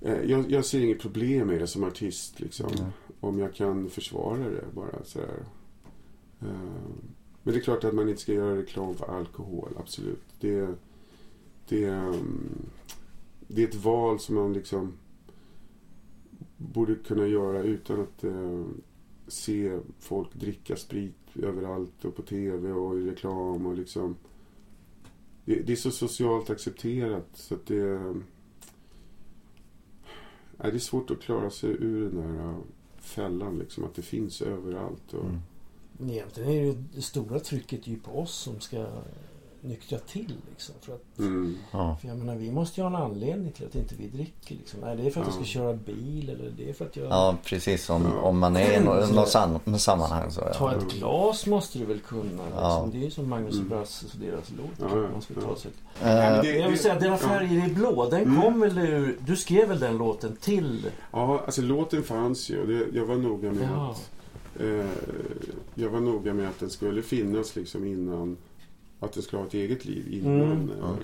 [0.00, 2.40] eh, jag, jag ser inget problem med det som artist.
[2.40, 2.86] Liksom, Nej.
[3.20, 5.04] Om jag kan försvara det bara.
[5.04, 5.44] Sådär.
[6.40, 6.48] Eh,
[7.46, 10.24] men det är klart att man inte ska göra reklam för alkohol, absolut.
[10.40, 10.74] Det,
[11.68, 12.66] det, ehm,
[13.48, 14.92] det är ett val som man liksom
[16.56, 18.64] borde kunna göra utan att eh,
[19.28, 24.16] se folk dricka sprit överallt och på tv och i reklam och liksom
[25.44, 28.24] det, det är så socialt accepterat så att det ehm,
[30.56, 32.58] Nej, det är svårt att klara sig ur den där äh,
[32.98, 35.14] fällan liksom att det finns överallt.
[35.14, 35.40] Och, Mm.
[36.02, 38.86] Egentligen är det, ju, det stora trycket ju på oss som ska
[39.60, 40.34] nyktra till.
[40.50, 41.56] Liksom, för, att, mm.
[41.72, 41.96] Ja.
[42.00, 44.54] för jag menar, vi måste ju ha en anledning till att inte vi dricker.
[44.54, 44.80] Liksom.
[44.80, 45.46] Nej, det är för att jag ska Ja.
[45.46, 47.06] köra bil eller det är för att jag...
[47.06, 47.90] ja, precis.
[47.90, 48.20] Om, Ja.
[48.20, 50.74] om man är i något, något sam- sammanhang så Ta ja.
[50.78, 52.22] ett glas måste du väl kunna.
[52.22, 52.48] Liksom.
[52.56, 52.88] Ja.
[52.92, 53.68] Det är ju som Magnus Mm.
[53.68, 54.90] Brasses och deras låt.
[54.92, 55.40] Ja, ja, man ska ja.
[55.40, 55.70] ta sig.
[56.02, 58.08] Men Eh, det- jag vill säga, Dina färger är blå.
[58.10, 58.42] Den Mm.
[58.42, 59.18] kom väl ur...
[59.26, 60.90] Du skrev väl den låten till...
[61.12, 63.90] Ja, alltså låten fanns ju det, jag var noga med Ja.
[63.90, 64.10] att
[64.60, 64.90] eh,
[65.74, 68.36] jag var noga med att den skulle finnas liksom innan
[69.00, 70.40] att den skulle ha ett eget liv innan.
[70.42, 70.70] Mm.
[70.70, 70.96] eh, Ja.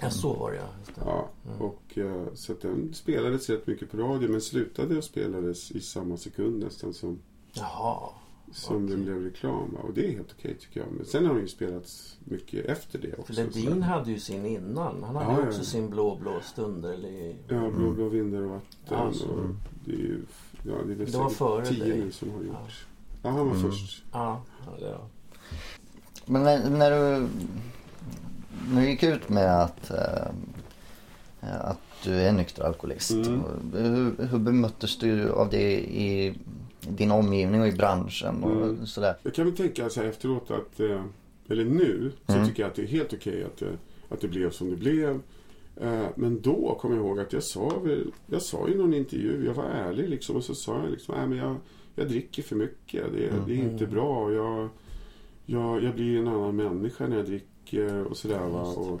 [0.00, 0.68] Ja, så var det ja.
[0.78, 1.02] Just det.
[1.04, 1.60] Ja, Mm.
[1.60, 5.80] och eh, så att den spelades rätt mycket på radio men slutade och spelades i
[5.80, 7.18] samma sekund nästan som,
[7.52, 8.08] Jaha.
[8.52, 9.76] som den blev reklam.
[9.82, 10.88] Och det är helt okej tycker jag.
[10.96, 13.32] Men sen har den ju spelats mycket efter det För också.
[13.32, 15.02] Ledin hade ju sin innan.
[15.02, 15.64] Han hade Ja, också ja.
[15.64, 16.92] sin blå, blå stunder.
[16.92, 17.36] Eller...
[17.48, 18.68] Ja, Blå, blå vindar och vatten.
[18.88, 19.26] Ja, så.
[19.28, 19.46] och
[19.84, 20.20] det är ju,
[20.62, 21.98] ja, det är väl Det var före tio dig.
[21.98, 22.52] nu som har gjort.
[22.52, 22.68] Ja.
[23.22, 23.70] Ja, han var Mm.
[23.70, 24.02] först.
[24.12, 25.00] Ja, ja, det- ja.
[26.26, 27.28] Men när, när du
[28.72, 30.26] när du gick ut med att, eh,
[31.60, 33.10] att du är nykter alkoholist.
[33.10, 33.40] Mm.
[33.72, 36.34] Hur, hur bemöttes du av det i
[36.88, 38.86] din omgivning och i branschen och Mm.
[38.86, 39.16] sådär?
[39.22, 41.02] Jag kan väl tänka så här efteråt att, eh,
[41.48, 42.46] eller nu, så Mm.
[42.48, 43.76] tycker jag att det är helt okej att, det-
[44.08, 45.20] att det blev som det blev.
[45.80, 49.44] Eh, Men då kommer jag ihåg att jag sa, väl, jag sa i någon intervju,
[49.46, 51.56] jag var ärlig liksom och så sa jag liksom, nej men jag,
[51.94, 53.12] jag dricker för mycket.
[53.12, 53.42] Det, Mm.
[53.46, 54.32] det är inte bra.
[54.32, 54.68] Jag,
[55.46, 58.62] jag, jag blir en annan människa när jag dricker och sådär va.
[58.62, 59.00] Och,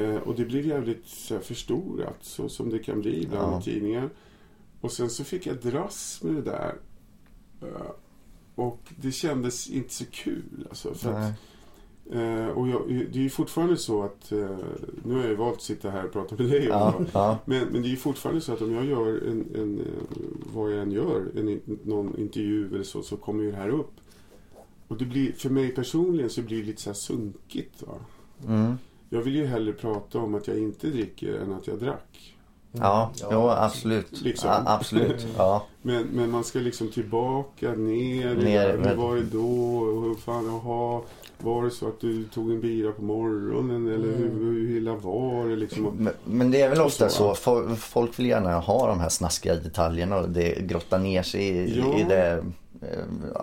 [0.00, 3.60] eh, och det blir jävligt så förstorat så som det kan bli ibland Ja.
[3.60, 4.10] tidningar.
[4.80, 6.74] Och sen så fick jag dras med det där.
[7.62, 7.90] Eh,
[8.54, 10.66] Och det kändes inte så kul.
[10.68, 11.32] Alltså, för att, Nej.
[12.12, 14.38] Eh, och jag, det är ju fortfarande så att, eh,
[15.04, 16.64] nu har jag ju valt att sitta här och prata med dig.
[16.64, 19.44] Ja, om- ja, Men, men det är ju fortfarande så att om jag gör en,
[19.54, 19.86] en eh,
[20.54, 23.90] vad jag än gör, en, någon intervju eller så, så kommer ju det här upp.
[24.88, 27.82] Och det blir, för mig personligen så blir det lite så här sunkigt.
[27.82, 27.94] Va?
[28.46, 28.74] mm.
[29.10, 32.34] Jag vill ju hellre prata om att jag inte dricker än att jag drack.
[32.72, 34.20] ja, jo, absolut.
[34.22, 34.48] Liksom.
[34.50, 35.26] Ja, absolut.
[35.36, 35.66] Ja.
[35.82, 39.84] Men, men man ska liksom tillbaka, ner, Ner, hur var det då?
[40.00, 41.02] Hur fan, jaha,
[41.42, 43.86] var det så att du tog en bira på morgonen?
[43.86, 44.18] Eller Mm.
[44.18, 45.56] hur, hur illa var.
[45.56, 45.84] Liksom.
[45.98, 47.76] Men, men det är väl ofta så, så.
[47.76, 51.98] Folk vill gärna ha de här snaskiga detaljerna och det grottar ner sig i, Ja.
[51.98, 52.44] i det,
[52.82, 52.88] eh,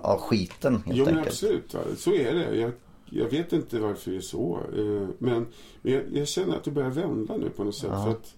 [0.04, 1.28] ja, skiten helt Jo enkelt.
[1.28, 2.56] absolut, så är det.
[2.56, 2.72] Jag,
[3.10, 4.60] jag vet inte varför det är så.
[4.78, 5.46] eh, Men,
[5.82, 7.90] jag, jag känner att det börjar vända nu på något sätt.
[7.94, 8.04] Ja.
[8.04, 8.34] För att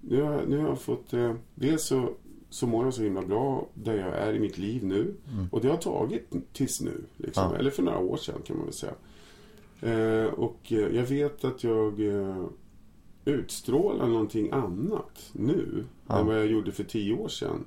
[0.00, 1.12] nu, har, nu har jag fått...
[1.12, 2.08] eh, Dels så,
[2.56, 5.14] så mår jag så himla bra där jag är i mitt liv nu.
[5.52, 7.04] Och det har tagit tills nu.
[7.16, 7.42] Liksom.
[7.44, 7.54] Mm.
[7.54, 7.60] Ja.
[7.60, 8.94] Eller för några år sedan kan man väl säga.
[9.80, 12.44] Eh, och eh, jag vet att jag eh,
[13.24, 16.18] utstrålar någonting annat nu Ja.
[16.20, 17.64] än vad jag gjorde för tio år sedan.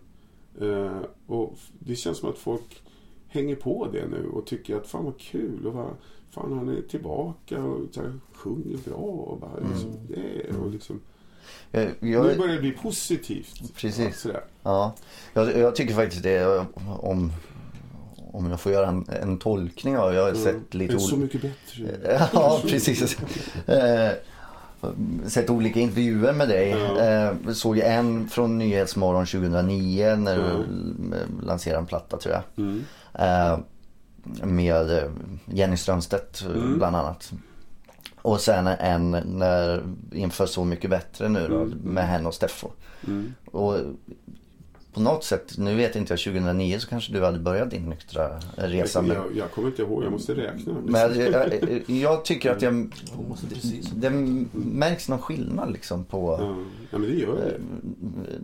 [0.62, 2.84] Eh, och det känns som att folk
[3.28, 5.90] hänger på det nu och tycker att fan vad kul och vad,
[6.30, 11.00] fan han är tillbaka och så här, sjunger bra och bara liksom, det och liksom,
[11.72, 13.76] Jag, Nu jag, börjar det bli positivt.
[13.76, 14.20] Precis.
[14.20, 14.42] Sådär.
[14.64, 14.94] ja,
[15.34, 16.46] jag, jag tycker faktiskt det
[17.00, 17.34] om,
[18.32, 20.98] om jag får göra en, en tolkning av Jag har sett lite Mm.
[20.98, 21.38] det är så olika...
[21.38, 22.28] mycket bättre.
[22.34, 23.18] Ja, precis.
[23.68, 24.12] Eh,
[25.28, 26.70] sett olika intervjuer med dig.
[26.70, 27.00] Ja.
[27.00, 30.50] Eh, såg en från Nyhetsmorgon 2009 när du Ja.
[30.50, 32.66] l- lanserade en platta tror jag.
[32.66, 32.84] Mm.
[33.14, 33.60] Eh,
[34.46, 35.10] med eh,
[35.46, 36.78] Jenny Strömstedt eh, Mm.
[36.78, 37.32] bland annat.
[38.22, 41.78] Och sen en när, inför Så mycket bättre nu då Mm.
[41.84, 42.68] med henne och Steffo.
[43.08, 43.34] Mm.
[43.46, 43.76] Och
[44.94, 48.40] på något sätt, nu vet inte jag, 2009 så kanske du hade börjat din nyktra
[48.56, 49.02] resa.
[49.02, 50.74] Men, Jag, jag kommer inte ihåg, jag måste räkna.
[50.86, 52.92] men jag, jag, jag tycker att jag, Jag
[53.96, 54.10] det
[54.54, 56.38] märks någon skillnad liksom på...
[56.42, 56.56] Ja,
[56.92, 57.58] ja, men det gör det.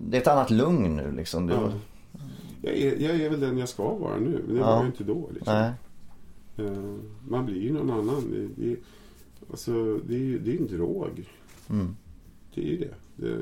[0.10, 1.48] Det är ett annat lugn nu liksom.
[1.48, 1.72] Du, Ja.
[2.62, 4.66] Jag, är, jag är väl den jag ska vara nu, men det Ja.
[4.68, 5.30] var jag inte då.
[5.34, 5.54] Liksom.
[5.54, 5.72] Nej.
[6.68, 6.72] Eh,
[7.28, 8.24] Man blir ju någon annan.
[8.32, 8.76] Det, det,
[9.50, 11.30] alltså, det, är, ju- det är en drog.
[11.70, 11.96] Mm.
[12.56, 12.94] Det är ju det.
[13.16, 13.38] Det,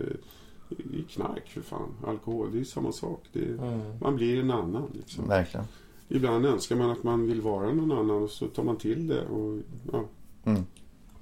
[0.69, 1.89] det är knark för fan.
[2.07, 3.23] Alkohol, det är samma sak.
[3.33, 3.79] Det, Mm.
[4.01, 4.87] Man blir en annan.
[4.93, 5.27] Liksom.
[5.27, 5.65] Verkligen.
[6.09, 9.25] Ibland önskar man att man vill vara någon annan och så tar man till det.
[9.27, 9.59] Och,
[9.91, 10.03] ja,
[10.45, 10.61] Mm.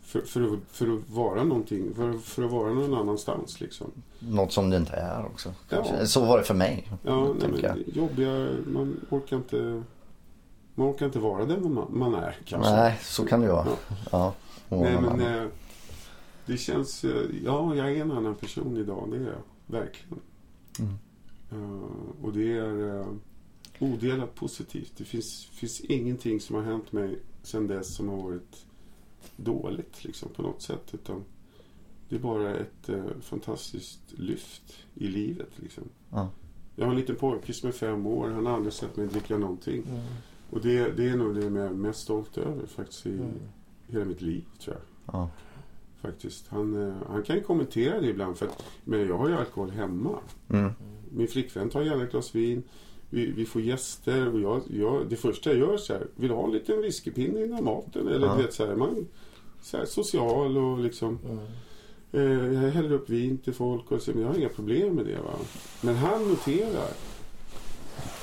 [0.02, 3.62] för, för, att, för att vara någonting, för, för att vara någon annanstans.
[3.62, 3.92] Liksom.
[4.20, 5.54] Något som det inte är också.
[5.70, 6.06] Ja.
[6.06, 6.92] Så var det för mig.
[7.04, 9.84] Ja, nej, men är jobbiga, man orkar inte
[10.76, 12.72] man orkar inte vara den man, man är kanske.
[12.72, 13.68] Nej, så kan det ju vara.
[13.68, 13.76] Ja.
[14.12, 14.34] Ja.
[14.70, 15.48] Och Nej, men eh,
[16.46, 17.04] det känns...
[17.04, 19.08] eh, Ja, jag är en annan person idag.
[19.12, 19.42] Det är jag.
[19.80, 20.20] Verkligen.
[20.80, 20.94] Mm.
[21.52, 23.06] Eh, och det är uh,
[23.80, 24.94] odelat positivt.
[24.98, 28.66] Det finns, finns ingenting som har hänt mig sedan dess som har varit
[29.36, 30.94] dåligt liksom, på något sätt.
[30.94, 31.24] Utan
[32.10, 35.50] det är bara ett eh, fantastiskt lyft i livet.
[35.56, 35.84] Liksom.
[36.10, 36.30] Ja.
[36.76, 38.30] Jag har en liten pojke som är fem år.
[38.30, 39.84] Han har aldrig sett mig dricka någonting.
[39.90, 40.02] Mm.
[40.52, 43.28] Och det, det är nog det jag är mest stolt över faktiskt i Mm.
[43.88, 45.16] hela mitt liv tror jag.
[45.16, 45.30] Ja.
[46.02, 46.48] Faktiskt.
[46.50, 49.70] Han, eh, han kan ju kommentera det ibland för att men jag har ju alkohol
[49.70, 50.18] hemma.
[50.50, 50.72] Mm.
[51.10, 52.64] Min flickvän tar gärna ett glas vin.
[53.10, 56.36] Vi, vi får gäster och jag, jag, det första jag gör så här, vill du
[56.36, 58.08] ha en liten whiskypinne innan maten?
[58.08, 58.36] Eller Ja.
[58.36, 59.08] du vet så här, man
[59.62, 61.40] så här, social och liksom Mm.
[62.12, 65.06] eh, jag häller upp vin till folk och så, men jag har inga problem med
[65.06, 65.34] det va.
[65.82, 66.90] Men han noterar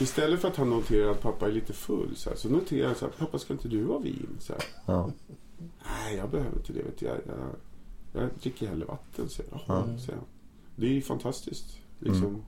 [0.01, 2.97] Istället för att han noterar att pappa är lite full så, här, så noterar han
[2.97, 4.29] så här, pappa ska inte du ha vin?
[4.41, 5.11] Så här, Ja.
[5.59, 6.83] Nej, jag behöver inte det.
[6.83, 7.07] Vet du.
[7.07, 9.61] Jag, jag, jag dricker hellre vatten, säger jag.
[9.67, 9.97] Jaha, Mm.
[10.09, 10.17] jag.
[10.77, 11.65] Det är ju fantastiskt.
[11.99, 12.43] Liksom.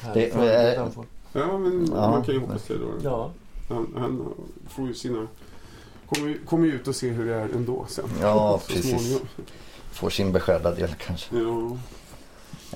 [0.00, 1.06] Härligt Det- framtid eh, han.
[1.50, 2.10] Ja, men Ja.
[2.10, 2.88] man kan ju hoppas det då.
[3.02, 3.30] Ja.
[3.68, 4.34] Han, han
[4.68, 5.26] får ju sina...
[6.08, 8.04] Kommer ju- kommer ju ut och se hur det är ändå sen.
[8.20, 8.90] Ja, Så precis.
[8.90, 9.28] småningom.
[9.92, 11.36] Får sin beskärda del kanske.
[11.38, 11.76] Ja.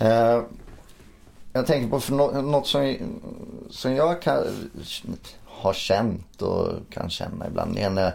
[0.07, 0.43] Eh,
[1.53, 2.97] jag tänker på något som,
[3.71, 4.45] som jag kan,
[5.45, 7.75] har känt och kan känna ibland.
[7.75, 8.15] Det är när,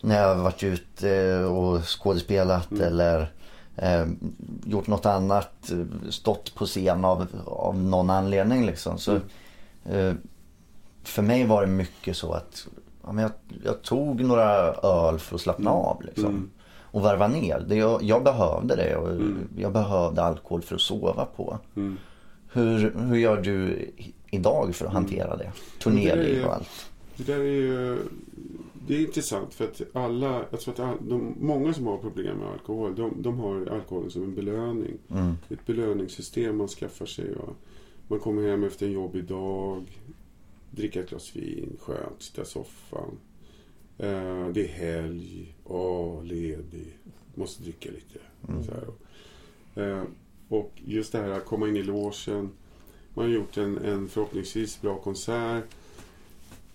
[0.00, 2.82] när jag har varit ute och skådespelat Mm.
[2.86, 3.32] eller
[3.76, 4.06] eh,
[4.66, 5.72] gjort något annat.
[6.10, 8.98] Stått på scen av, av någon anledning liksom.
[8.98, 9.10] Så,
[9.90, 10.08] Mm.
[10.08, 10.14] eh,
[11.04, 12.66] för mig var det mycket så att
[13.06, 13.32] ja, men jag,
[13.64, 15.82] jag tog några öl för att slappna Mm.
[15.82, 16.24] av liksom.
[16.26, 16.50] Mm.
[16.80, 17.64] Och varva ner.
[17.68, 19.48] Det, jag, jag behövde det och Mm.
[19.58, 21.58] jag behövde alkohol för att sova på.
[21.76, 21.98] Mm.
[22.54, 23.90] Hur, hur gör du
[24.30, 25.52] idag för att hantera det?
[26.40, 26.90] Är- och allt.
[27.16, 27.98] Det där är ju...
[28.86, 32.36] Det är intressant för att alla, jag tror att all, de, många som har problem
[32.38, 34.98] med alkohol, de, de har alkoholen som en belöning.
[35.10, 35.34] Mm.
[35.50, 37.34] Ett belöningssystem man skaffar sig.
[37.34, 37.52] Va?
[38.08, 39.84] Man kommer hem efter en jobbig dag,
[40.70, 43.18] dricka ett glas vin, skönt, sitta i soffan.
[43.98, 46.98] Eh, det är helg, åh, ledig,
[47.34, 48.18] måste dricka lite.
[48.48, 48.64] Mm.
[48.64, 48.86] Så här.
[49.90, 50.02] Eh,
[50.48, 52.50] och just det här att komma in i logen.
[53.14, 55.64] Man har gjort en, en förhoppningsvis bra konsert.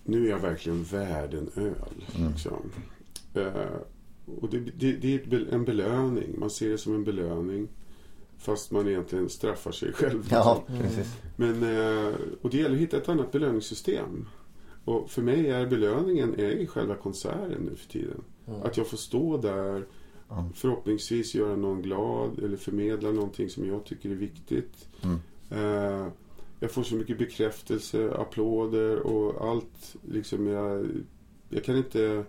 [0.04, 2.04] Nu är jag verkligen värd en öl.
[2.16, 2.30] Mm.
[2.32, 2.70] Liksom.
[3.34, 3.52] Eh,
[4.40, 6.34] och det, det, det är en belöning.
[6.38, 7.68] Man ser det som en belöning.
[8.38, 10.28] Fast man egentligen straffar sig själv.
[10.30, 10.82] Ja, Mm.
[10.82, 11.12] precis.
[11.36, 14.28] Men, eh, och det gäller att hitta ett annat belöningssystem.
[14.84, 18.22] Och för mig är belöningen är själva konserten nu för tiden.
[18.48, 18.62] Mm.
[18.62, 19.86] Att jag får stå där
[20.30, 20.48] Ja.
[20.54, 24.88] Förhoppningsvis göra någon glad eller förmedla någonting som jag tycker är viktigt.
[25.02, 25.18] Mm.
[25.50, 26.06] Eh,
[26.60, 29.96] jag får så mycket bekräftelse, applåder och allt.
[30.08, 30.86] Liksom jag,
[31.48, 32.24] jag kan inte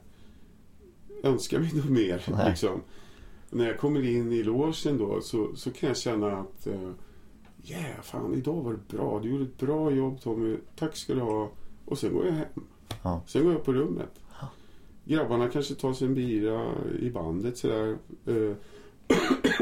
[1.24, 2.48] önska mig något mer.
[2.50, 2.82] Liksom.
[3.50, 6.92] När jag kommer in i logen då så, så kan jag känna att eh,
[7.64, 9.20] Yeah, fan idag var det bra.
[9.20, 10.58] Du gjorde ett bra jobb Tommy.
[10.76, 11.50] Tack ska du ha.
[11.86, 12.64] Och sen går jag hem.
[13.04, 13.22] Ja.
[13.28, 14.21] Sen går jag på rummet.
[15.06, 17.98] Grabbarna kanske tar sig en bira i bandet sådär.
[18.26, 18.56] Eh,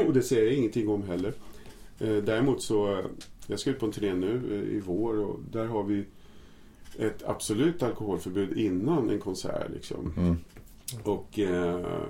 [0.06, 1.32] och det säger jag ingenting om heller.
[1.98, 3.04] Eh, däremot så, eh,
[3.46, 6.04] jag ska ut på en turné nu i vår och där har vi
[6.98, 9.70] ett absolut alkoholförbud innan en konsert.
[9.74, 10.12] Liksom.
[10.16, 10.36] Mm.
[11.04, 12.04] Och eh,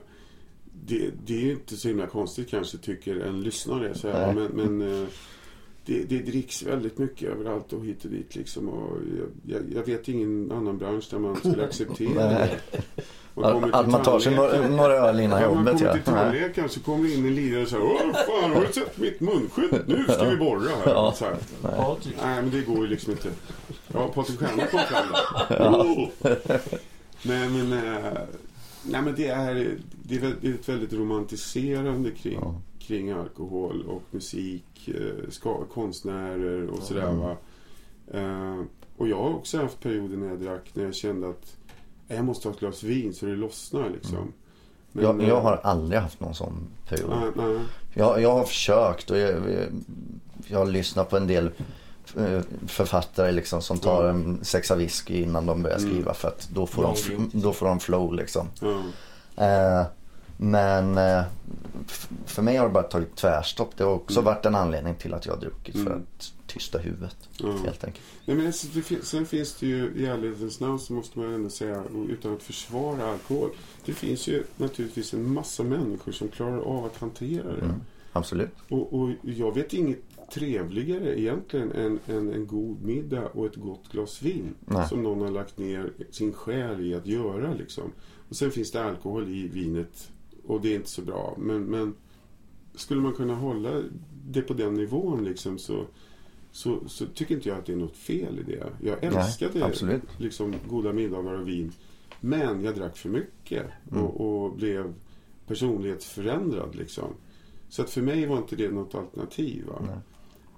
[0.87, 3.95] det, det är ju inte så himla konstigt kanske tycker en lyssnare.
[3.95, 5.09] Så här, men men eh,
[5.85, 8.37] det, det dricks väldigt mycket överallt och hit och dit.
[8.37, 8.99] Liksom, och
[9.47, 12.59] jag, jag, vet ingen annan bransch där man skulle acceptera Nej.
[12.71, 12.83] det.
[13.35, 14.35] Man Att, man tar sig
[14.71, 15.79] några, öl innan Ja, man jobbet.
[15.79, 18.73] kommer till tandläkaren så kommer det in en lirare och säger Åh fan har du
[18.73, 19.81] sett mitt munskydd?
[19.87, 20.93] Nu ska vi borra här.
[20.93, 21.15] Ja.
[21.17, 21.37] Så här.
[21.63, 22.15] Patrik.
[22.23, 23.29] Nej men det går ju liksom inte.
[23.93, 25.05] Ja, Patrik Stjärna kom fram
[25.49, 25.69] där.
[25.69, 26.09] Oh!
[27.23, 28.13] Nej men, eh,
[28.83, 32.55] nej, men det, är, det är ett väldigt romantiserande kring, Ja.
[32.91, 37.19] Kring alkohol och musik, eh, ska, konstnärer och sådär Mm.
[37.19, 37.37] va.
[38.15, 38.65] Eh,
[38.97, 41.57] och jag har också haft perioder när jag drack när jag kände att
[42.09, 44.33] "Nej, jag måste ha ett glas vin så det lossnar liksom.
[44.93, 47.11] Men, Jag, jag eh, har aldrig haft någon sån period.
[47.37, 47.59] nej, nej.
[47.95, 49.35] Jag, jag har försökt och jag,
[50.47, 51.51] jag har lyssnat på en del
[52.67, 55.91] författare liksom som tar en sexa whisky innan de börjar Mm.
[55.91, 58.47] skriva för att då får, de, då får de flow liksom.
[59.37, 59.83] Eh,
[60.43, 61.23] men eh,
[62.27, 63.77] för mig har det bara tagit tvärstopp.
[63.77, 64.25] Det har också Mm.
[64.25, 65.93] varit en anledning till att jag har druckit för Mm.
[66.19, 67.53] att tysta huvudet Ja.
[67.65, 68.05] helt enkelt.
[68.25, 71.51] Nej, men alltså, det sen finns det ju i ärlighetens namn så måste man ändå
[71.51, 73.51] säga, utan att försvara alkohol.
[73.85, 77.63] Det finns ju naturligtvis en massa människor som klarar av att hantera det.
[77.65, 77.81] Mm.
[78.13, 78.51] Absolut.
[78.69, 79.99] Och, och jag vet inget
[80.35, 84.55] trevligare egentligen än, än en god middag och ett gott glas vin.
[84.65, 84.89] Nej.
[84.89, 87.55] Som någon har lagt ner sin själ i att göra.
[87.55, 87.93] Liksom.
[88.29, 90.11] Och sen finns det alkohol i vinet
[90.51, 91.35] och det är inte så bra.
[91.39, 91.95] Men, men
[92.75, 93.83] skulle man kunna hålla
[94.29, 95.85] det på den nivån liksom, så,
[96.53, 98.73] så, så tycker inte jag att det är något fel i det.
[98.83, 100.03] Jag älskade absolut.
[100.19, 101.73] liksom, goda middagar och vin.
[102.21, 104.05] Men jag drack för mycket Mm.
[104.05, 104.95] och, och blev
[105.47, 106.75] personlighetsförändrad.
[106.75, 107.15] Liksom.
[107.69, 109.65] Så att för mig var inte det något alternativ.
[109.81, 109.99] Nej.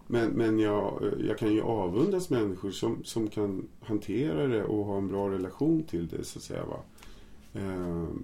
[0.07, 4.99] Men, men jag, jag kan ju avundas människor som, som kan hantera det och ha
[4.99, 6.25] en bra relation till det.
[6.25, 6.65] så att säga.
[6.65, 6.81] Va?
[7.55, 8.23] Ehm,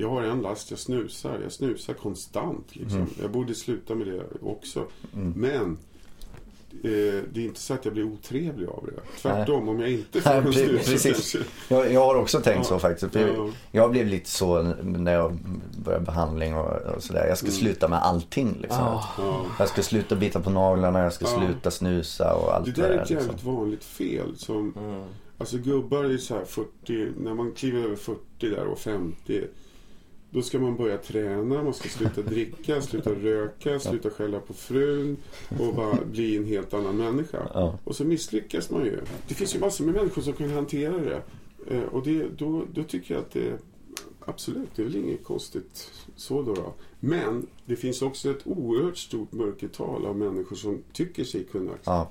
[0.00, 1.38] jag har en last, jag snusar.
[1.42, 2.66] Jag snusar konstant.
[2.76, 2.98] Liksom.
[2.98, 3.10] Mm.
[3.22, 4.84] Jag borde sluta med det också.
[5.14, 5.32] Mm.
[5.36, 5.78] Men
[6.84, 9.18] eh, det är inte så att jag blir otrevlig av det.
[9.22, 11.36] Tvärtom, om jag inte får Nej, en snus precis.
[11.68, 12.64] Jag, jag har också tänkt Ja.
[12.64, 13.12] så faktiskt.
[13.12, 13.48] För Ja.
[13.70, 15.38] Jag blev lite så när jag
[15.84, 17.26] började behandling och, och sådär.
[17.28, 17.58] Jag ska Mm.
[17.58, 18.78] sluta med allting liksom.
[19.18, 19.44] Ja.
[19.58, 21.38] Jag ska sluta bita på naglarna, jag ska Ja.
[21.46, 23.02] sluta snusa och allt Det det där är där.
[23.02, 23.26] ett Liksom.
[23.28, 24.36] jävligt vanligt fel.
[24.36, 25.02] Som, Mm.
[25.38, 29.44] alltså gubbar är så här 40, när man kliver över 40 där och 50.
[30.32, 35.16] Då ska man börja träna, man ska sluta dricka, sluta röka, sluta skälla på frun
[35.60, 37.50] och bara bli en helt annan människa.
[37.54, 37.78] Ja.
[37.84, 38.98] Och så misslyckas man ju.
[39.28, 41.22] Det finns ju massor med människor som kan hantera det.
[41.68, 43.58] Eh, och det, då, då tycker jag att det
[44.20, 46.74] absolut, det är väl inget konstigt så då, då.
[47.00, 52.10] Men det finns också ett oerhört stort mörkertal av människor som tycker sig kunna Ja.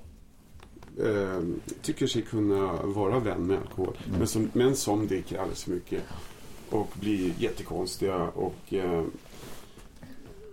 [1.05, 1.41] eh,
[1.81, 3.97] tycker sig kunna vara vän med alkohol.
[4.17, 6.03] Men, som, men som dricker alldeles för mycket.
[6.69, 8.29] Och blir jättekonstiga.
[8.29, 9.03] Och, eh,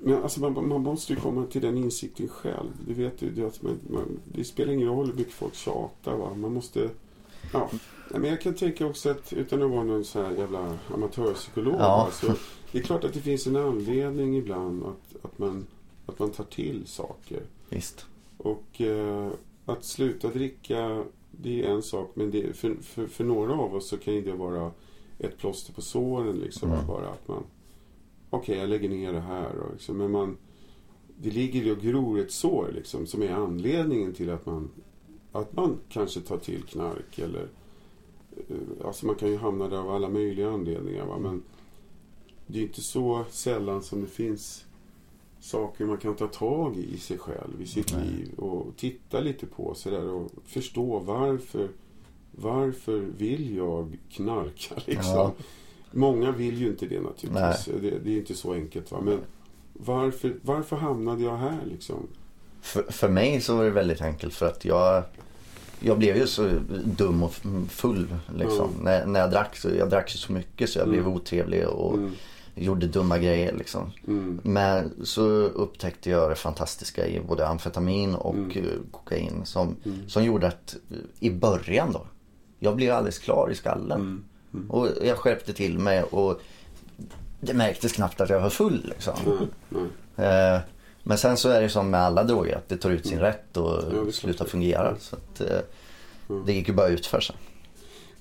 [0.01, 2.71] men alltså man, man måste ju komma till den insikten själv.
[2.87, 6.17] Du vet ju att man, man, det spelar ingen roll hur mycket folk tjatar.
[6.17, 6.35] Va?
[6.35, 6.91] Man måste...
[7.53, 7.71] Ja.
[8.11, 11.75] Men jag kan tänka också att utan att vara någon så här jävla amatörpsykolog.
[11.79, 12.09] Ja.
[12.13, 12.33] Så
[12.73, 15.67] det är klart att det finns en anledning ibland att, att, man,
[16.07, 17.43] att man tar till saker.
[17.69, 18.07] Visst.
[18.37, 19.31] Och eh,
[19.67, 22.11] att sluta dricka, det är en sak.
[22.15, 24.71] Men det, för, för, för några av oss så kan ju det vara
[25.19, 26.37] ett plåster på såren.
[26.37, 26.87] Liksom, Mm.
[26.87, 27.43] Bara att man,
[28.31, 29.57] okej jag lägger ner det här.
[29.57, 30.37] Och, liksom, men man,
[31.19, 34.71] det ligger ju och gror ett sår liksom, som är anledningen till att man,
[35.33, 37.19] att man kanske tar till knark.
[37.19, 37.49] Eller,
[38.37, 41.07] eh, alltså man kan ju hamna där av alla möjliga anledningar.
[41.07, 41.19] Va?
[41.19, 41.43] Men
[42.47, 44.67] det är inte så sällan som det finns
[45.41, 48.07] saker man kan ta tag i i sig själv, i sitt Nej.
[48.07, 51.69] liv och titta lite på sådär och förstå varför
[52.37, 55.15] varför vill jag knarka liksom?
[55.15, 55.33] Ja.
[55.91, 57.69] Många vill ju inte det naturligtvis.
[57.83, 58.91] Det, det är inte så enkelt.
[58.93, 58.99] Va?
[59.05, 59.19] Men
[59.73, 62.07] varför, varför hamnade jag här liksom?
[62.61, 65.03] För, för mig så var det väldigt enkelt för att jag
[65.81, 66.51] jag blev ju så
[66.85, 67.33] dum och
[67.69, 68.07] full
[68.37, 68.71] liksom.
[68.77, 68.83] Ja.
[68.83, 71.13] När, när jag drack så jag drack ju så mycket så jag blev Mm.
[71.13, 72.13] otrevlig och Mm.
[72.55, 73.93] gjorde dumma grejer liksom.
[74.09, 74.41] Mm.
[74.43, 78.51] Men så upptäckte jag det fantastiska i både amfetamin och Mm.
[78.51, 80.09] eh, kokain som, Mm.
[80.09, 82.07] som gjorde att eh, i början då,
[82.59, 84.01] jag blev alldeles klar i skallen.
[84.01, 84.25] Mm.
[84.55, 84.71] Mm.
[84.71, 86.41] Och jag skärpte till mig och
[87.41, 89.15] det märktes knappt att jag var full liksom.
[89.27, 89.49] Nej,
[90.17, 90.55] nej.
[90.55, 90.61] Eh,
[91.03, 93.57] Men sen så är det som med alla droger att det tar ut sin rätt
[93.57, 94.07] och Mm.
[94.07, 94.97] Ja, slutar fungera.
[94.99, 95.61] Så att, eh,
[96.31, 96.47] Mm.
[96.47, 97.37] det gick ju bara ut för sig.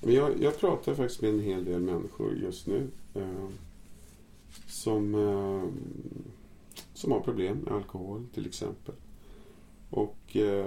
[0.00, 3.48] Men jag, jag pratar faktiskt med en hel del människor just nu eh,
[4.68, 5.62] som, eh,
[6.94, 8.94] som har problem med alkohol till exempel.
[9.90, 10.66] Och eh,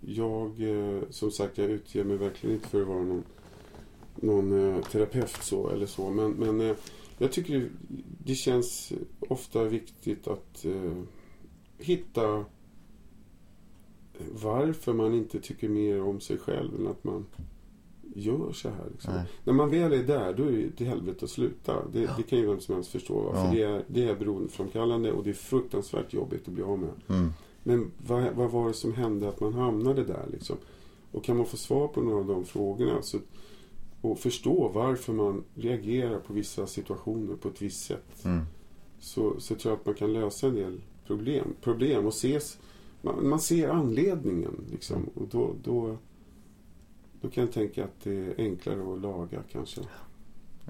[0.00, 3.24] jag, eh, som sagt, jag utger mig verkligen inte för att vara någon,
[4.16, 6.10] någon eh, terapeut så eller så.
[6.10, 6.76] Men, men eh,
[7.18, 7.68] jag tycker
[8.24, 10.66] det, känns ofta viktigt att
[11.78, 12.44] hitta
[14.42, 17.26] varför man inte tycker mer om sig själv än att man
[18.14, 18.84] gör så här.
[18.92, 19.20] Liksom.
[19.44, 21.88] När man väl är där, då är det till helvete att sluta.
[21.92, 23.20] Det, det kan ju vem som helst förstå.
[23.20, 23.30] Va?
[23.34, 23.44] Ja.
[23.44, 26.90] För det är, det är beroendeframkallande och det är fruktansvärt jobbigt att bli av med.
[27.08, 27.32] Mm.
[27.68, 30.26] Men vad, vad var det som hände att man hamnade där?
[30.32, 30.56] Liksom?
[31.12, 33.18] Och kan man få svar på några av de frågorna så,
[34.00, 38.44] och förstå varför man reagerar på vissa situationer på ett visst sätt Mm.
[38.98, 41.54] så, så tror jag att man kan lösa en del problem.
[41.62, 42.58] problem och ses,
[43.02, 44.64] man, man ser anledningen.
[44.70, 45.08] Liksom, Mm.
[45.14, 45.96] och då, då,
[47.20, 49.80] då kan jag tänka att det är enklare att laga kanske.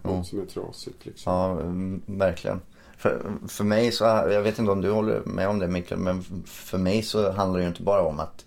[0.02, 1.06] Något som är trasigt.
[1.06, 1.32] Liksom.
[1.32, 2.60] Ja, mm, verkligen.
[2.98, 6.22] För, för mig så, jag vet inte om du håller med om det Mikael, men
[6.46, 8.44] för mig så handlar det ju inte bara om att,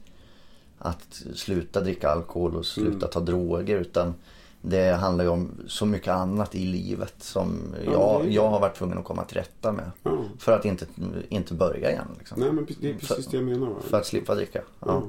[0.78, 3.10] att sluta dricka alkohol och sluta Mm.
[3.12, 4.14] ta droger utan
[4.62, 8.76] det handlar ju om så mycket annat i livet som Ja, jag, jag har varit
[8.76, 9.92] tvungen att komma till rätta med.
[10.04, 10.24] Ja.
[10.40, 10.86] För att inte,
[11.30, 12.08] inte börja igen.
[12.20, 12.40] Liksom.
[12.40, 13.68] Nej, men det är precis För- det jag menar.
[13.68, 13.76] Va?
[13.82, 14.62] För att slippa dricka.
[14.80, 15.04] Ja.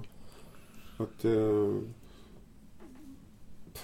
[0.98, 1.74] Att eh,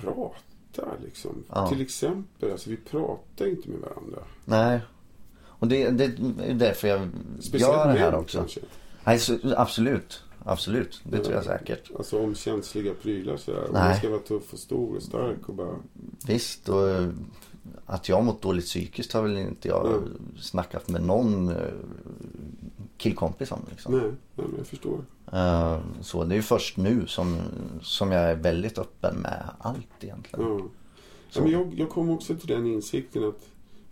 [0.01, 1.45] prata liksom.
[1.69, 4.19] Till exempel, alltså vi pratar inte med varandra.
[4.45, 4.81] Nej.
[5.59, 7.09] Och det, det är därför jag
[7.53, 8.39] gör det här också.
[8.39, 8.61] kanske.
[9.05, 10.23] Nej, så, absolut.
[10.45, 11.01] Absolut.
[11.05, 11.59] Det tror jag Ja.
[11.59, 11.91] säkert.
[11.99, 13.69] Alltså om känsliga prylar sådär.
[13.73, 13.89] Nej.
[13.89, 15.75] man ska vara tuff och stor och stark och bara...
[16.27, 17.09] Visst, och eh,
[17.87, 20.09] att jag mått dåligt psykiskt har väl inte jag Mm.
[20.41, 21.57] snackat med någon eh,
[22.97, 23.61] killkompis om.
[23.71, 23.93] Liksom.
[23.93, 24.03] Nej,
[24.35, 25.01] nej men jag förstår.
[25.33, 27.37] Eh, Så det är ju först nu som,
[27.83, 30.45] som jag är väldigt öppen med allt egentligen.
[30.49, 30.61] Ja.
[31.33, 33.41] Ja, men jag, jag kom också till den insikten att...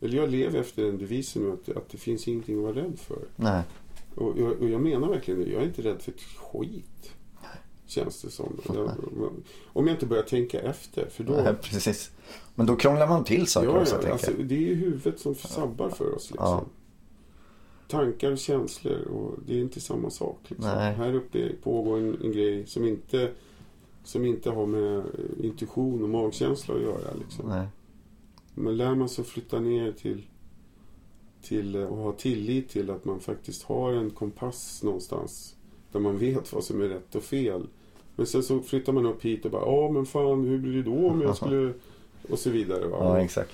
[0.01, 2.99] Eller jag lever efter den devisen nu att, att det finns ingenting att vara rädd
[2.99, 3.19] för.
[3.37, 3.63] Nej,
[4.15, 5.51] Och jag, och jag menar verkligen det.
[5.51, 7.13] Jag är inte rädd för ett skit.
[7.87, 8.61] Känns det som.
[8.75, 8.91] Jag,
[9.67, 11.07] om jag inte börjar tänka efter.
[11.07, 11.33] För då...
[11.33, 12.11] nej, precis.
[12.55, 15.35] Men då krånglar man till saker Ja, också, ja alltså, det är ju huvudet som
[15.35, 16.31] sabbar för oss.
[16.31, 16.49] Liksom.
[16.49, 16.65] Ja.
[17.89, 20.39] Tankar och känslor och det är inte samma sak.
[20.49, 20.69] Liksom.
[20.71, 23.31] Här uppe pågår en, en grej som inte,
[24.05, 25.05] som inte har med eh,
[25.43, 27.15] intuition och magkänsla att göra.
[27.19, 27.49] Liksom.
[27.49, 27.67] Nej.
[28.59, 30.27] Men lär man sig att flytta ner till,
[31.43, 35.57] till eh, och ha tillit till att man faktiskt har en kompass någonstans
[35.93, 37.67] där man vet vad som är rätt och fel.
[38.17, 40.83] Men sen så flyttar man upp hit och bara, ja men fan hur blir det
[40.83, 41.73] då om jag skulle...
[42.31, 42.87] Och så vidare.
[42.89, 42.97] Va?
[43.01, 43.53] Ja, exakt.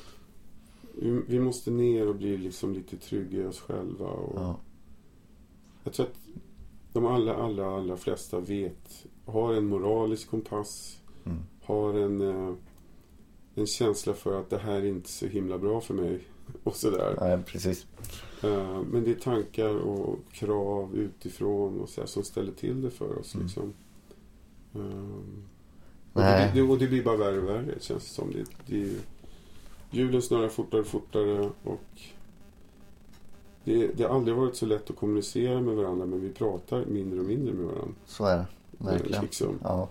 [0.94, 4.06] Vi, vi måste ner och bli liksom lite trygga i oss själva.
[4.06, 4.56] Och Ja.
[5.84, 6.18] Jag tror att
[6.92, 11.38] de allra, allra, allra flesta vet, har en moralisk kompass, Mm.
[11.62, 12.54] har en, eh,
[13.54, 16.20] en känsla för att det här är inte så himla bra för mig.
[16.64, 17.16] Och sådär.
[17.20, 17.86] ja, precis.
[18.42, 22.90] Eh, Men det är tankar och krav utifrån och så här, som ställer till det
[22.90, 23.34] för oss.
[23.34, 23.46] Mm.
[23.46, 23.72] Liksom.
[24.74, 25.44] Ehm,
[26.12, 26.62] och, det, Nej.
[26.62, 28.32] och det blir bara värre och värre känns det som.
[28.32, 28.98] Det, det är ju,
[29.90, 31.80] hjulen snurrar fortare och fortare och
[33.64, 37.20] det, det har aldrig varit så lätt att kommunicera med varandra men vi pratar mindre
[37.20, 37.94] och mindre med varandra.
[38.06, 38.46] Så är det.
[38.78, 39.14] Verkligen.
[39.14, 39.58] Eh, Liksom.
[39.62, 39.88] Ja.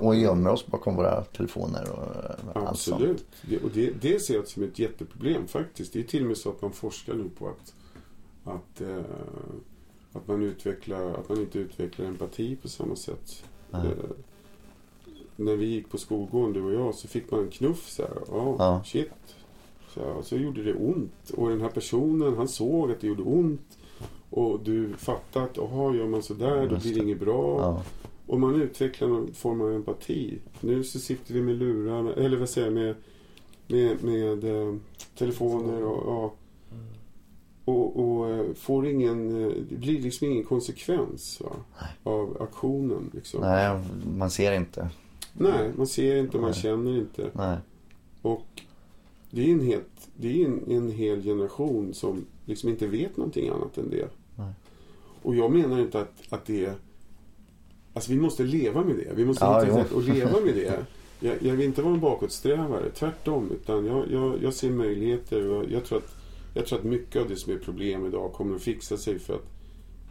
[0.00, 2.94] Och gömmer oss bakom våra telefoner och eh, allt sånt.
[3.02, 3.26] Absolut.
[3.42, 5.92] Det, och det, det ser jag som ett jätteproblem faktiskt.
[5.92, 7.74] Det är till och med så att man forskar nu på att,
[8.44, 9.02] att, eh,
[10.12, 13.44] att, man, utvecklar, att man inte utvecklar empati på samma sätt.
[13.72, 13.80] Eh,
[15.36, 18.12] när vi gick på skolgården, du och jag, så fick man en knuff så här.
[18.28, 18.82] Ja, Ja.
[18.84, 19.10] shit.
[19.94, 21.30] Så, här, och så gjorde det ont.
[21.36, 23.78] Och den här personen, han såg att det gjorde ont.
[24.30, 27.00] Och du fattade att, jaha, gör man sådär, då blir det.
[27.00, 27.58] inget bra.
[27.60, 27.82] Ja.
[28.28, 30.38] Och man utvecklar någon form av empati.
[30.60, 32.94] Nu så sitter vi med lurar, eller vad säger jag, med,
[33.66, 34.74] med, med eh,
[35.14, 36.34] telefoner och, ja,
[37.64, 41.50] och, och eh, får ingen, eh, det blir liksom ingen konsekvens va,
[42.02, 43.10] av aktionen.
[43.14, 43.40] Liksom.
[43.40, 43.74] Nej.
[43.74, 44.90] Nej, man ser inte.
[45.76, 46.60] man ser inte, man Nej.
[46.60, 47.30] känner inte.
[47.32, 47.56] Nej.
[48.22, 48.62] Och
[49.30, 53.48] det är en, helt, det är en, en hel generation som liksom inte vet någonting
[53.48, 54.08] annat än det.
[54.36, 54.52] Nej.
[55.22, 56.74] Och jag menar inte att, att det är...
[57.94, 59.12] Alltså vi måste leva med det.
[59.14, 60.86] Vi måste Ja, hitta sätt att leva med det.
[61.20, 63.50] Jag, jag vill inte vara en bakåtsträvare, tvärtom.
[63.52, 66.14] Utan jag, jag, jag ser möjligheter och jag, tror att
[66.54, 69.34] Jag tror att mycket av det som är problem idag kommer att fixa sig för
[69.34, 69.46] att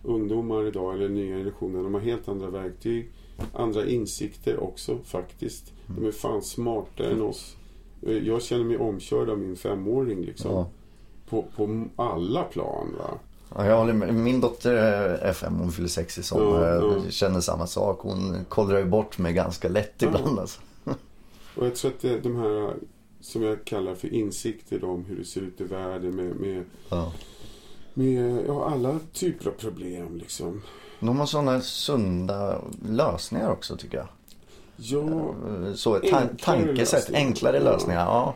[0.03, 3.11] ungdomar idag, eller nya generationer, de har helt andra verktyg.
[3.53, 5.73] Andra insikter också faktiskt.
[5.87, 7.55] De är fan smartare än oss.
[8.23, 10.51] Jag känner mig omkörd av min femåring liksom.
[10.51, 10.69] Ja.
[11.29, 13.19] På, på alla plan va.
[13.55, 14.13] Ja, jag håller med.
[14.13, 16.67] Min dotter är fem, hon fyller sex i sommar.
[16.67, 17.01] Ja, ja.
[17.03, 17.99] Jag känner samma sak.
[18.01, 20.07] Hon kollrar ju bort mig ganska lätt Ja.
[20.07, 20.39] ibland.
[20.39, 20.59] Alltså.
[21.55, 22.73] Och jag tror att de här
[23.21, 27.11] som jag kallar för insikter om hur det ser ut i världen med, med, Ja.
[27.93, 30.61] med ja, alla typer av problem liksom.
[30.99, 34.07] De har sådana sunda lösningar också tycker jag.
[34.77, 35.33] Ja,
[35.75, 37.19] Så ett tan- Enklare tankesätt, lösningar.
[37.27, 37.63] enklare Ja.
[37.63, 38.05] lösningar.
[38.05, 38.35] Ja.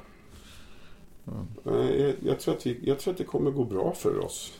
[1.63, 4.53] nej, jag, jag, tror att vi, jag tror att det kommer gå bra för oss.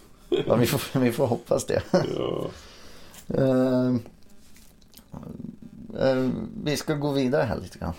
[0.47, 1.82] Ja, vi, får, vi får hoppas det.
[1.91, 2.49] Ja.
[3.27, 3.95] Eh,
[5.99, 6.29] eh,
[6.63, 7.93] vi ska gå vidare här lite grann,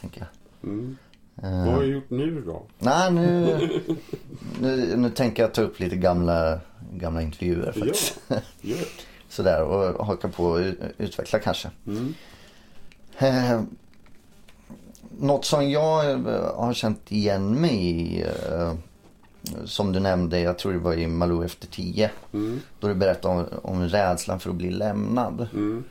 [0.00, 0.70] tänker jag.
[0.70, 0.96] Mm.
[1.42, 2.62] Eh, Vad har jag gjort nu då?
[2.78, 3.58] nej, nu,
[4.60, 6.60] nu, nu tänker jag ta upp lite gamla,
[6.92, 8.20] gamla intervjuer Ja, faktiskt.
[8.60, 8.78] gör
[9.28, 10.60] Sådär, och haka på och
[10.98, 11.70] utveckla kanske.
[11.86, 12.14] mm.
[13.18, 13.62] Eh,
[15.18, 18.74] något som jag eh, har känt igen mig i, eh,
[19.64, 22.10] som du nämnde, jag tror det var i Malou efter tio.
[22.32, 22.60] Mm.
[22.80, 25.48] Då du berättade om, om rädslan för att bli lämnad.
[25.52, 25.84] Mm.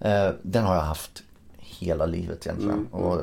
[0.00, 1.22] Eh, den har jag haft
[1.58, 2.74] hela livet egentligen.
[2.74, 3.20] Mm, Och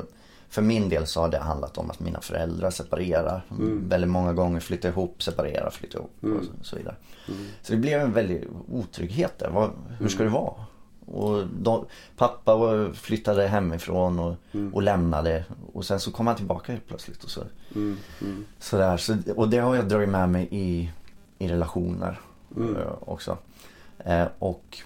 [0.48, 3.42] för min del så har det handlat om att mina föräldrar separerar.
[3.50, 3.88] Mm.
[3.88, 6.94] Väldigt många gånger flyttar ihop, separerar, flyttar ihop och så, så vidare.
[7.62, 9.50] Så det blev en väldig otrygghet där.
[9.50, 9.70] Vad,
[10.00, 10.54] hur ska det vara?
[11.06, 11.84] Och de,
[12.16, 12.58] pappa
[12.94, 14.34] flyttade hemifrån och,
[14.72, 15.44] och lämnade.
[15.72, 17.24] Och sen så kom han tillbaka helt plötsligt.
[17.24, 17.40] Och så,
[17.74, 17.96] Mm.
[18.20, 18.44] Mm.
[18.58, 18.96] sådär.
[18.96, 20.90] Så, och det har jag dragit med mig i,
[21.38, 22.20] i relationer
[22.56, 22.76] Mm.
[22.76, 23.38] eh, också.
[23.98, 24.78] Eh, och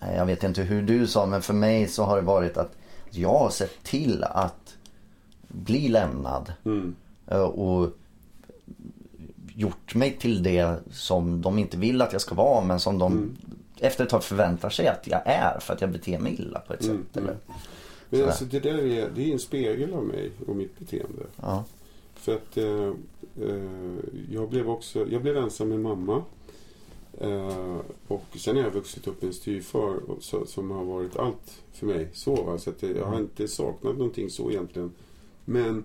[0.00, 2.76] eh, jag vet inte hur du sa men för mig så har det varit att
[3.10, 4.76] jag har sett till att
[5.48, 6.52] bli lämnad.
[6.64, 6.94] Mm.
[7.26, 7.90] eh, och
[9.54, 13.12] gjort mig till det som de inte vill att jag ska vara men som de
[13.12, 13.36] Mm.
[13.80, 16.72] Efter ett tag förväntar sig att jag är för att jag beter mig illa på
[16.74, 17.16] ett Mm, sätt.
[17.16, 17.36] Eller?
[17.36, 18.26] Men Sådär.
[18.26, 21.22] alltså det där är, det är en spegel av mig och mitt beteende.
[21.42, 21.64] Ja.
[22.14, 22.92] För att eh,
[23.48, 23.94] eh,
[24.30, 26.22] jag blev också, jag blev ensam med mamma.
[27.18, 27.76] Eh,
[28.08, 29.96] och sen har jag vuxit upp med en styvfar
[30.46, 32.08] som har varit allt för mig.
[32.12, 32.58] Så, va?
[32.58, 34.92] så att det, jag har inte saknat någonting så egentligen.
[35.44, 35.84] Men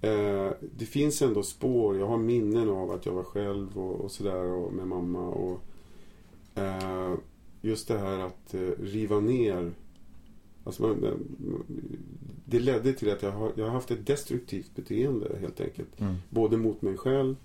[0.00, 0.48] eh,
[0.78, 1.98] det finns ändå spår.
[1.98, 5.28] Jag har minnen av att jag var själv och, och sådär med mamma.
[5.28, 5.58] Och, eh,
[7.62, 9.70] just det här att eh, riva ner.
[10.64, 10.96] Alltså
[12.44, 16.00] det ledde till att jag har, jag har haft ett destruktivt beteende helt enkelt.
[16.00, 16.14] Mm.
[16.30, 17.36] Både mot mig själv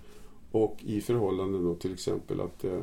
[0.52, 2.78] och i förhållanden då till exempel att eh,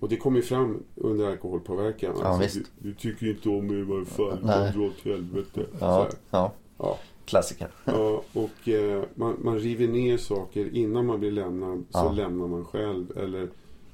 [0.00, 2.14] och det kom ju fram under alkoholpåverkan.
[2.20, 4.38] Ja, Alltså, du, du tycker inte om mig i varje fall.
[4.42, 4.72] Nej.
[4.72, 5.66] Dra åt helvete.
[5.72, 6.98] Så Ja, ja, Ja.
[7.24, 7.68] klassiker.
[7.84, 11.84] Ja, och eh, man, man river ner saker innan man blir lämnad.
[11.90, 12.12] Så Ja.
[12.12, 13.18] lämnar man själv.
[13.18, 13.48] Eller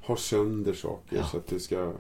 [0.05, 1.25] har sönder saker Ja.
[1.25, 1.93] så att det ska...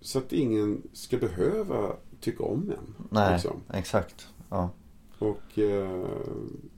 [0.00, 2.94] Så att ingen ska behöva tycka om en.
[3.10, 3.60] Nej, Liksom.
[3.74, 4.26] exakt.
[4.50, 4.70] Ja.
[5.18, 6.04] Och eh,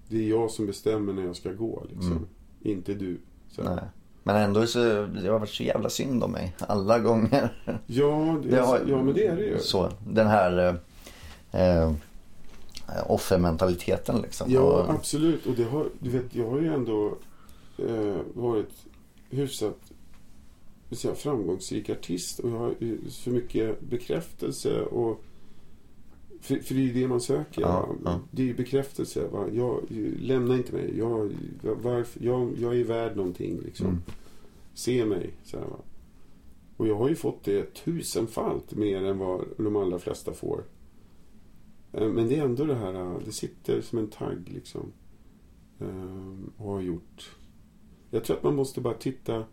[0.08, 1.82] det är jag som bestämmer när jag ska gå.
[1.88, 2.12] Liksom.
[2.12, 2.26] Mm.
[2.60, 3.18] Inte du.
[4.22, 7.62] Men ändå så det har varit så jävla synd om mig alla gånger.
[7.86, 9.58] Ja, det, Det har- ja, men det är det ju.
[9.58, 10.78] Så, den här
[11.52, 11.92] eh, eh,
[13.06, 14.50] offermentaliteten liksom.
[14.50, 15.46] Ja, Och- absolut.
[15.46, 17.18] Och det har, du vet, jag har ju ändå
[17.78, 18.70] eh, varit
[19.35, 19.93] hyfsat
[20.99, 22.39] säga, framgångsrik artist.
[22.39, 22.74] Och jag har
[23.09, 24.82] så mycket bekräftelse.
[24.82, 25.24] och
[26.41, 27.62] för, för det är ju det man söker.
[27.62, 28.20] Ja, ja.
[28.30, 29.28] Det är ju bekräftelse.
[29.28, 29.49] Va?
[29.53, 29.80] Jag,
[30.20, 30.99] lämna inte mig.
[30.99, 31.32] Jag,
[31.62, 33.61] jag, varför, jag, jag är värd någonting.
[33.64, 33.87] Liksom.
[33.87, 34.03] Mm.
[34.74, 35.30] Se mig.
[35.45, 35.66] Så här?
[36.76, 40.64] Och jag har ju fått det tusenfalt mer än vad de allra flesta får.
[41.93, 44.93] Eh, Men det är ändå det här, eh, det sitter som en tagg liksom.
[45.80, 47.37] Ehm, Och har gjort.
[48.14, 49.44] Jag tror att man måste bara titta.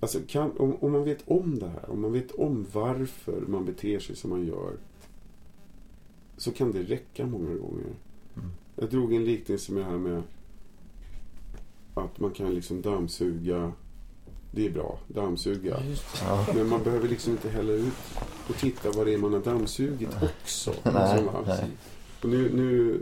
[0.00, 3.64] Alltså kan, om, om man vet om det här, om man vet om varför man
[3.64, 4.72] beter sig som man gör.
[6.36, 7.94] Så kan det räcka många gånger.
[8.36, 8.50] Mm.
[8.76, 10.22] Jag drog en liknelse med det här med
[11.94, 13.72] att man kan liksom dammsuga.
[14.52, 15.82] Det är bra, dammsuga.
[16.20, 16.46] Ja.
[16.54, 18.18] Men man behöver liksom inte hälla ut
[18.48, 20.74] och titta vad det är man har dammsugit också.
[20.84, 21.70] Nej, Alltså, nej.
[22.22, 23.00] Och nu, nu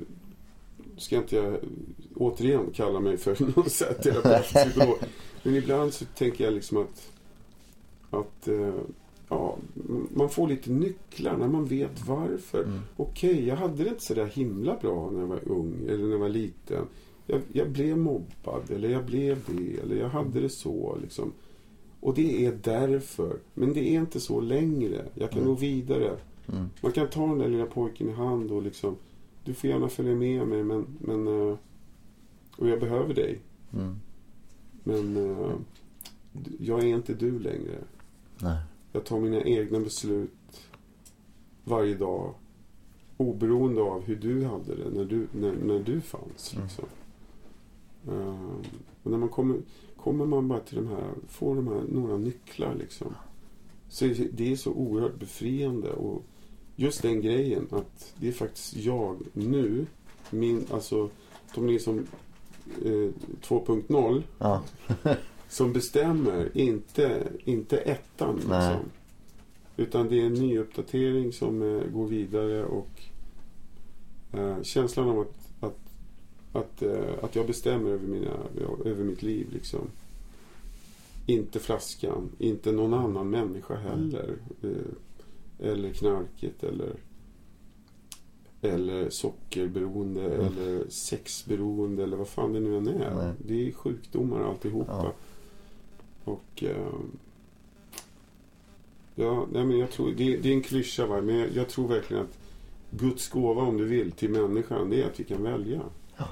[0.96, 1.58] ska inte jag
[2.16, 5.00] återigen kalla mig för någon så här terapeut.
[5.42, 7.10] Men ibland så tänker jag liksom att,
[8.10, 8.74] att eh,
[9.28, 9.56] ja,
[10.14, 12.62] man får lite nycklar när man vet varför.
[12.62, 12.78] Mm.
[12.96, 16.10] Okej, jag hade det inte så där himla bra när jag var ung eller när
[16.10, 16.84] jag var liten.
[17.26, 20.98] Jag, jag blev mobbad eller jag blev det eller jag hade det så.
[21.02, 21.32] Liksom.
[22.00, 23.36] Och det är därför.
[23.54, 25.04] Men det är inte så längre.
[25.14, 25.50] Jag kan Mm.
[25.54, 26.16] gå vidare.
[26.52, 26.66] Mm.
[26.80, 28.96] Man kan ta den där lilla pojken i hand och liksom
[29.44, 31.56] Du får gärna följa med mig men, men eh,
[32.56, 33.38] Och jag behöver dig.
[33.72, 33.96] Mm.
[34.84, 35.54] Men eh,
[36.60, 37.78] jag är inte du längre.
[38.42, 38.58] Nej.
[38.92, 40.30] Jag tar mina egna beslut
[41.64, 42.34] varje dag.
[43.16, 46.52] Oberoende av hur du hade det när du, när, när du fanns.
[46.54, 46.64] Mm.
[46.66, 46.84] Liksom.
[48.08, 48.50] Eh,
[49.02, 49.56] och när man kommer,
[49.96, 53.14] kommer man bara till de här, får de här några nycklar liksom.
[53.88, 55.92] Så det- är så oerhört befriande.
[55.92, 56.22] Och
[56.76, 59.86] just den grejen att det är faktiskt jag nu,
[60.30, 61.10] min, alltså
[61.54, 62.06] Tom Nilsson
[63.42, 64.62] 2.0 Ja.
[65.48, 68.34] som bestämmer, inte, inte ettan.
[68.36, 68.90] Liksom.
[69.76, 73.02] Utan det är en ny uppdatering som eh, går vidare och
[74.32, 75.78] eh, känslan av att, att,
[76.52, 78.32] att, eh, att jag bestämmer över, mina,
[78.84, 79.46] över mitt liv.
[79.52, 79.80] Liksom.
[81.26, 84.36] Inte flaskan, inte någon annan människa heller.
[84.62, 86.92] Eh, eller knarket eller,
[88.62, 90.46] eller sockerberoende Mm.
[90.46, 93.14] eller sexberoende eller vad fan det nu än är.
[93.14, 93.32] Nej.
[93.46, 94.92] Det är sjukdomar alltihopa.
[95.04, 95.12] Ja.
[96.32, 96.92] Och eh,
[99.14, 101.20] ja, nej, men jag tror, det, det är en klyscha va?
[101.20, 102.38] men jag, jag tror verkligen att
[102.90, 105.80] Guds gåva om du vill till människan det är att vi kan välja.
[106.16, 106.28] Ja.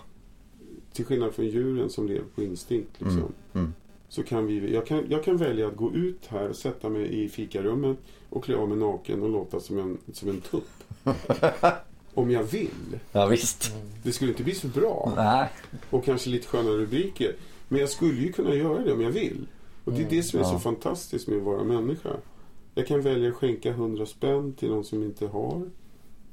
[0.93, 2.91] Till skillnad från djuren som lever på instinkt.
[3.01, 3.19] Liksom.
[3.19, 3.33] Mm.
[3.53, 3.73] Mm.
[4.09, 7.25] Så kan vi, jag, kan, jag kan välja att gå ut här och sätta mig
[7.25, 7.99] i fikarummet
[8.31, 10.69] och klä av mig naken och låta som en, som en tupp.
[12.15, 12.99] om jag vill.
[13.13, 13.73] Ja visst.
[14.03, 15.13] Det skulle inte bli så bra.
[15.17, 15.49] Nej.
[15.91, 17.37] Och kanske lite sköna rubriker.
[17.69, 19.47] Men jag skulle ju kunna göra det om jag vill.
[19.85, 20.51] Och det är det som är Ja.
[20.51, 22.11] så fantastiskt med att vara människa.
[22.75, 25.63] Jag kan välja att skänka 100 spänn till någon som inte har.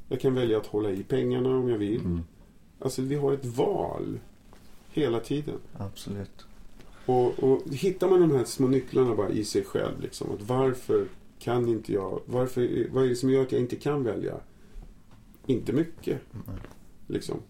[0.10, 2.00] Jag kan välja att hålla i pengarna om jag vill.
[2.02, 2.22] Mm.
[2.80, 4.20] Alltså vi har ett val.
[4.92, 5.56] Hela tiden.
[5.78, 6.46] Absolut.
[7.06, 10.02] Och, och hittar man de här små nycklarna bara i sig själv.
[10.02, 11.06] Liksom, att varför
[11.40, 12.20] kan inte jag?
[12.26, 14.34] Varför, vad är det som gör att jag inte kan välja?
[15.46, 16.22] Inte mycket.
[17.08, 17.42] Liksom.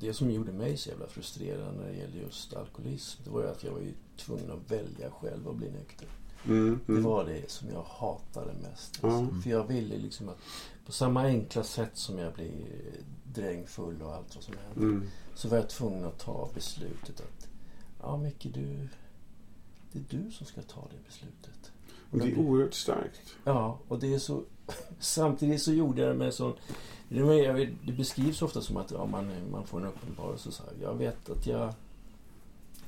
[0.00, 3.48] Det som gjorde mig så jävla frustrerad när det gäller just alkoholism, det var ju
[3.48, 6.08] att jag var ju tvungen att välja själv och bli nykter.
[6.44, 7.04] Mm, Det mm.
[7.04, 9.04] var det som jag hatade mest.
[9.04, 9.34] Alltså.
[9.42, 10.38] För jag ville liksom att
[10.86, 12.52] på samma enkla sätt som jag blir
[13.34, 14.96] drängfull och allt vad som händer.
[14.96, 15.08] Mm.
[15.34, 17.48] Så var jag tvungen att ta beslutet att
[18.00, 18.88] Ja Micke, du,
[19.92, 21.72] det är du som ska ta det beslutet.
[22.10, 23.20] Och det är oerhört starkt.
[23.44, 24.42] Ja, och det är så...
[24.98, 26.52] Samtidigt så gjorde jag det med sån...
[27.08, 30.52] Det beskrivs ofta som att ja, man, man får en uppenbarelse.
[30.52, 30.72] Så här.
[30.82, 31.72] Jag vet att jag...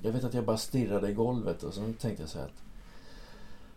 [0.02, 2.62] Jag vet att jag bara stirrade i golvet och sen tänkte jag så här att...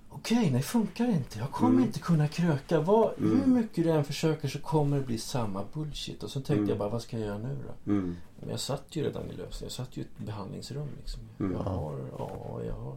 [0.10, 1.40] Okej, nej funkar inte.
[1.40, 1.84] Jag kommer Mm.
[1.84, 2.82] inte kunna kröka.
[2.82, 3.40] Vad, Mm.
[3.42, 6.24] Hur mycket du än försöker så kommer det bli samma bullshit.
[6.24, 6.70] Och så tänkte Mm.
[6.70, 7.92] jag bara, vad ska jag göra nu då?
[7.92, 8.16] Mm.
[8.40, 9.66] Men jag satt ju redan i lösning.
[9.66, 10.88] Jag satt ju i ett behandlingsrum.
[10.98, 11.22] Liksom.
[11.40, 11.52] Mm.
[11.52, 12.96] Jag har, ja, jag har,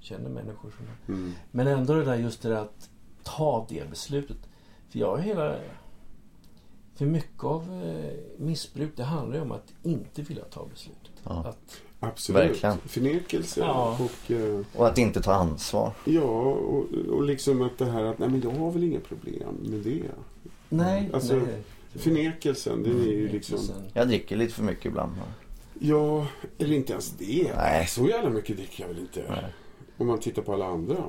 [0.00, 1.14] känner människor som...
[1.14, 1.32] Mm.
[1.50, 2.90] Men ändå det där just det där att
[3.22, 4.48] ta det beslutet.
[4.88, 5.56] För jag har hela...
[7.00, 8.12] För mycket av eh,
[8.44, 11.12] missbruk det handlar ju om att inte vilja ta beslutet.
[11.24, 11.44] Ja.
[11.48, 12.50] Att, Absolut.
[12.50, 12.78] Verkligen.
[12.78, 13.60] Förnekelse.
[13.60, 13.98] Ja.
[14.00, 15.92] Och, eh, Och att inte ta ansvar.
[16.04, 19.54] ja, och, och liksom att det här att nej men jag har väl inga problem
[19.62, 20.02] med det.
[20.68, 21.62] nej, Alltså, nej.
[21.94, 23.58] Förnekelsen, den är ju liksom...
[23.94, 25.12] Jag dricker lite för mycket ibland.
[25.80, 26.26] Ja,
[26.58, 27.52] eller inte ens det.
[27.56, 27.86] Nej.
[27.86, 29.24] Så jävla mycket dricker jag väl inte.
[29.28, 29.44] Nej.
[29.98, 31.04] Om man tittar på alla andra.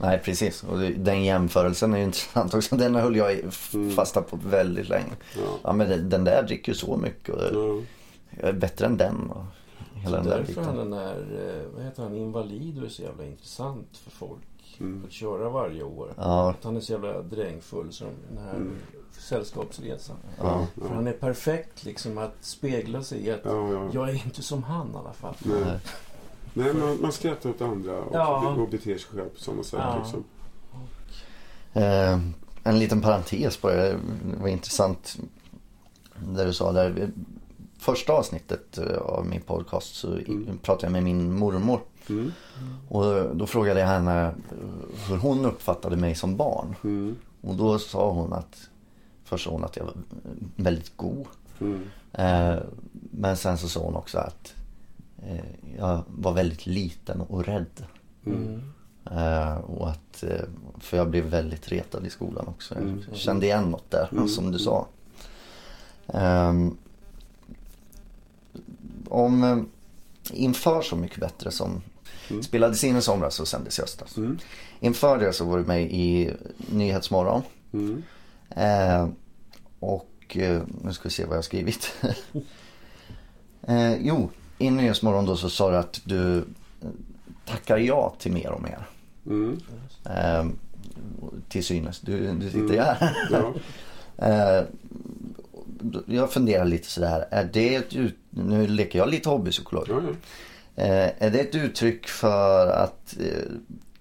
[0.00, 0.62] Nej precis.
[0.62, 2.76] Och den jämförelsen är ju intressant också.
[2.76, 3.32] Den höll jag
[3.74, 3.90] Mm.
[3.90, 5.12] fasta på väldigt länge.
[5.36, 5.42] Ja.
[5.62, 7.80] Ja men den- där dricker ju så mycket och Ja.
[8.40, 9.30] jag är bättre än den.
[9.30, 9.44] Och
[9.94, 10.90] hela den där Därför han biten.
[10.90, 11.16] den där,
[11.60, 14.42] eh, vad heter han, invalid och är så jävla intressant för folk.
[14.80, 15.02] Mm.
[15.06, 16.12] Att köra varje år.
[16.16, 18.72] Ja, Att han är så jävla drängfull som den här Mm.
[19.18, 20.16] sällskapsresan.
[20.38, 20.66] ja.
[20.74, 20.82] Ja.
[20.88, 23.90] För han är perfekt liksom att spegla sig i att Ja, ja.
[23.92, 25.34] jag är inte som han i alla fall.
[25.44, 25.78] Nej.
[26.56, 26.74] Nej.
[26.74, 28.48] Man, man skrattar åt andra och, Ja.
[28.58, 29.80] och beter sig själv på samma sätt.
[29.82, 29.98] Ja.
[30.02, 30.24] Liksom.
[31.72, 32.18] Eh,
[32.62, 33.76] en liten parentes på det.
[34.32, 35.16] Det var intressant.
[36.18, 37.10] Där du sa där.
[37.78, 40.58] Första avsnittet eh, av min podcast så Mm.
[40.62, 41.80] pratade jag med min mormor.
[42.08, 42.32] Mm.
[42.88, 44.34] Och då frågade jag henne
[45.08, 46.74] hur hon uppfattade mig som barn.
[46.84, 47.16] Mm.
[47.40, 48.68] Och då sa hon att
[49.24, 49.94] Först sa hon att jag var
[50.56, 51.26] väldigt god.
[51.60, 51.82] Mm.
[52.12, 52.56] Eh,
[53.10, 54.54] men sen så sa hon också att
[55.78, 57.84] jag var väldigt liten och rädd.
[58.26, 58.62] Mm.
[59.10, 60.40] Eh, och att, eh,
[60.80, 62.74] för jag blev väldigt retad i skolan också.
[62.74, 63.02] Jag Mm.
[63.14, 64.28] kände igen något där, Mm.
[64.28, 64.86] som du sa.
[66.06, 66.76] Ehm,
[69.08, 69.58] om eh,
[70.32, 71.82] inför Så mycket bättre som
[72.30, 72.42] Mm.
[72.42, 74.16] spelades in i somras och sändes i höstas.
[74.16, 74.38] Mm.
[74.80, 77.42] Inför det så var du med i Nyhetsmorgon.
[78.50, 79.08] Eh,
[79.80, 81.92] och eh, nu ska vi se vad jag har skrivit.
[83.62, 86.42] eh, jo, i Nyhetsmorgon då så sa du att du eh,
[87.44, 88.78] tackar ja till mer och mer.
[89.26, 89.60] Mm.
[90.04, 90.46] Eh,
[91.48, 92.84] till synes, du, du sitter ju Mm.
[92.84, 93.16] här.
[93.30, 93.54] Ja.
[94.18, 94.62] Eh,
[96.06, 99.86] jag funderar lite sådär, är det ett ut, nu leker jag lite hobbypsykolog.
[99.88, 100.82] Ja, ja.
[100.84, 103.42] Eh, är det ett uttryck för att eh,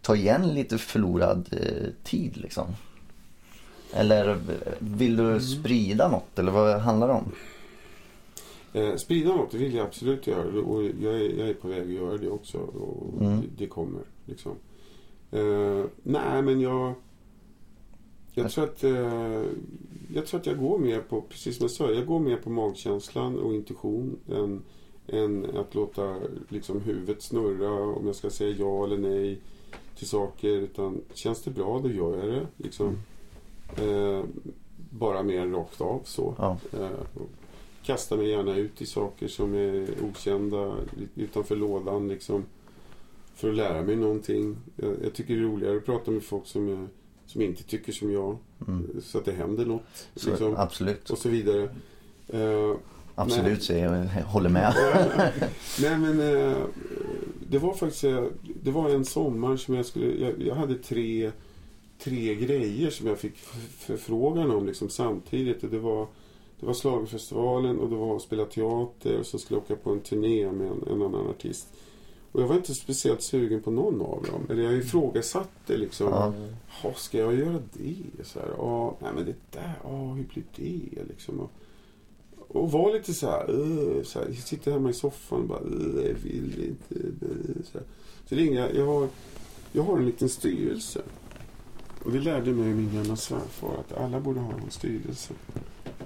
[0.01, 2.65] ta igen lite förlorad eh, tid liksom?
[3.93, 4.35] Eller eh,
[4.79, 5.33] vill Mm.
[5.33, 7.31] du sprida något eller vad handlar det om?
[8.75, 10.61] Eh, sprida något, det vill jag absolut göra.
[10.61, 12.57] Och jag är, jag är på väg att göra det också.
[12.57, 13.41] Och Mm.
[13.41, 14.01] det, det kommer.
[14.25, 14.51] Liksom.
[15.31, 16.93] Eh, nej, men jag...
[18.37, 19.43] Jag tror, att, eh,
[20.13, 22.49] jag tror att jag går mer på, precis som jag sa, jag går mer på
[22.49, 24.61] magkänslan och intuition än,
[25.07, 26.15] än att låta
[26.49, 29.39] liksom, huvudet snurra om jag ska säga ja eller nej
[29.97, 30.47] till saker.
[30.49, 32.47] Utan känns det bra, då gör jag det.
[32.57, 32.97] Liksom.
[33.81, 34.23] Eh,
[34.89, 36.33] bara mer rakt av så.
[36.37, 36.57] Ja.
[36.73, 36.89] Eh,
[37.85, 40.75] kastar mig gärna ut i saker som är okända
[41.15, 42.45] utanför lådan liksom.
[43.35, 44.57] För att lära mig någonting.
[44.75, 46.87] Jag, jag tycker det är roligare att prata med folk som, jag,
[47.25, 48.37] som inte tycker som jag.
[48.67, 49.01] Mm.
[49.03, 50.07] Så att det händer något.
[50.15, 51.09] Så, Liksom, Absolut.
[51.09, 51.69] och så vidare.
[52.27, 52.75] Eh,
[53.15, 54.05] Absolut säger jag.
[54.05, 54.73] Jag håller med.
[55.81, 56.57] Nej men eh,
[57.49, 58.23] det var faktiskt eh,
[58.63, 61.31] Det var en sommar som jag skulle Jag, jag hade tre
[61.99, 63.37] Tre grejer som jag fick
[63.77, 65.63] förfrågan om liksom samtidigt.
[65.63, 66.07] Och det var
[66.59, 69.89] Det var Schlagerfestivalen och det var att spela teater och så skulle jag åka på
[69.91, 71.67] en turné med en, en annan artist.
[72.31, 74.41] Och jag var inte speciellt sugen på någon av dem.
[74.49, 76.07] Eller jag ifrågasatte liksom.
[76.83, 77.95] Ja, ska jag göra det?
[78.23, 80.43] Så här, ja, nej men det där, ja, hur blir
[80.95, 81.39] det liksom?
[81.39, 81.51] Och,
[82.47, 85.59] och var lite så här, "Ugh", så här, jag sitter hemma i soffan och bara,
[85.59, 87.07] "Ugh, jag vill inte.
[87.07, 87.87] Ugh", Så, här.
[88.29, 89.07] så ringde jag, jag har,
[89.71, 91.01] jag har en liten styrelse.
[92.05, 95.33] Och det lärde mig min gamla svärfar att alla borde ha en styrelse.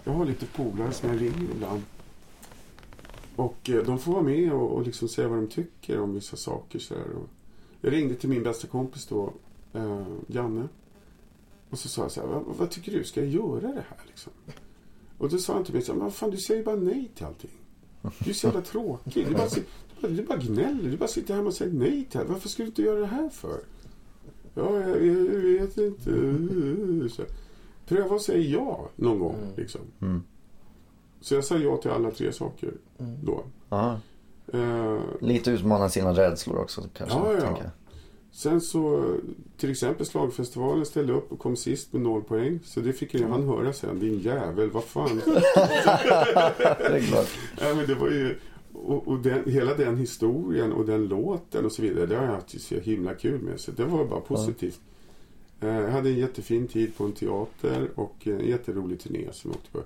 [0.04, 1.82] Jag har lite polare som jag ringer ibland.
[3.36, 6.38] Och eh, de får vara med och, och liksom säga vad de tycker om vissa
[6.38, 6.80] saker.
[6.80, 7.12] Så här.
[7.12, 7.30] Och
[7.82, 9.34] jag ringde till min bästa kompis då,
[9.74, 10.68] eh, Janne.
[11.70, 14.00] Och så sa jag så här, vad, vad tycker du, ska jag göra det här
[14.08, 14.34] liksom?
[15.18, 17.26] Och då sa han till mig så här, men fan du säger bara nej till
[17.26, 17.52] allting.
[18.20, 19.28] Du är så jävla tråkig.
[19.28, 19.64] Du bara, du
[20.02, 20.90] bara, du bara gnäller.
[20.92, 22.30] Du bara sitter hemma och säger nej till allt.
[22.30, 23.60] Varför ska du inte göra det här för?
[24.60, 26.12] Ja, jag, jag vet inte.
[27.10, 27.24] Så,
[27.88, 29.36] pröva att säga ja någon gång.
[29.36, 29.50] Mm.
[29.58, 29.82] Liksom.
[30.02, 30.24] Mm.
[31.22, 33.16] Så jag sa ja till alla tre saker Mm.
[33.24, 33.44] då.
[34.54, 37.18] Eh, Lite utmana sina rädslor också kanske.
[37.18, 37.58] Ja, ja.
[38.32, 39.16] Sen så,
[39.58, 42.60] till exempel slagfestivalen ställde upp och kom sist med noll poäng.
[42.64, 44.00] Så det fick ju han höra sen.
[44.00, 45.22] Din jävel, vad fan.
[45.26, 45.32] Det
[46.98, 47.28] är klart.
[47.62, 48.36] ja, men det var ju,
[48.86, 52.06] och, och den, hela den historien och den låten och så vidare.
[52.06, 53.60] Det har jag haft så himla kul med.
[53.60, 54.80] Så det var bara positivt.
[55.62, 59.58] Eh, Jag hade en jättefin tid på en teater och en jätterolig turné som jag
[59.58, 59.84] åkte på.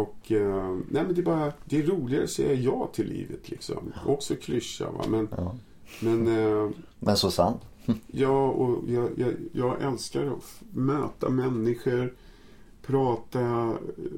[0.00, 3.50] Och eh, nej men det är bara, det är roligare att säga ja till livet
[3.50, 3.92] liksom.
[4.06, 5.04] Också klyscha va.
[5.08, 5.54] Men, Ja.
[6.00, 7.60] men eh, Men så sant.
[8.06, 12.14] Ja, och jag, jag, jag älskar att möta människor.
[12.86, 13.72] Prata,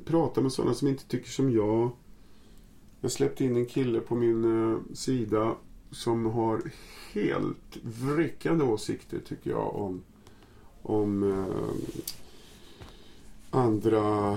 [0.05, 1.91] prata med sådana som inte tycker som jag.
[3.01, 5.55] Jag släppte in en kille på min eh, sida
[5.91, 6.61] som har
[7.13, 10.03] helt vräckande åsikter tycker jag om,
[10.83, 11.47] om eh,
[13.51, 14.31] andra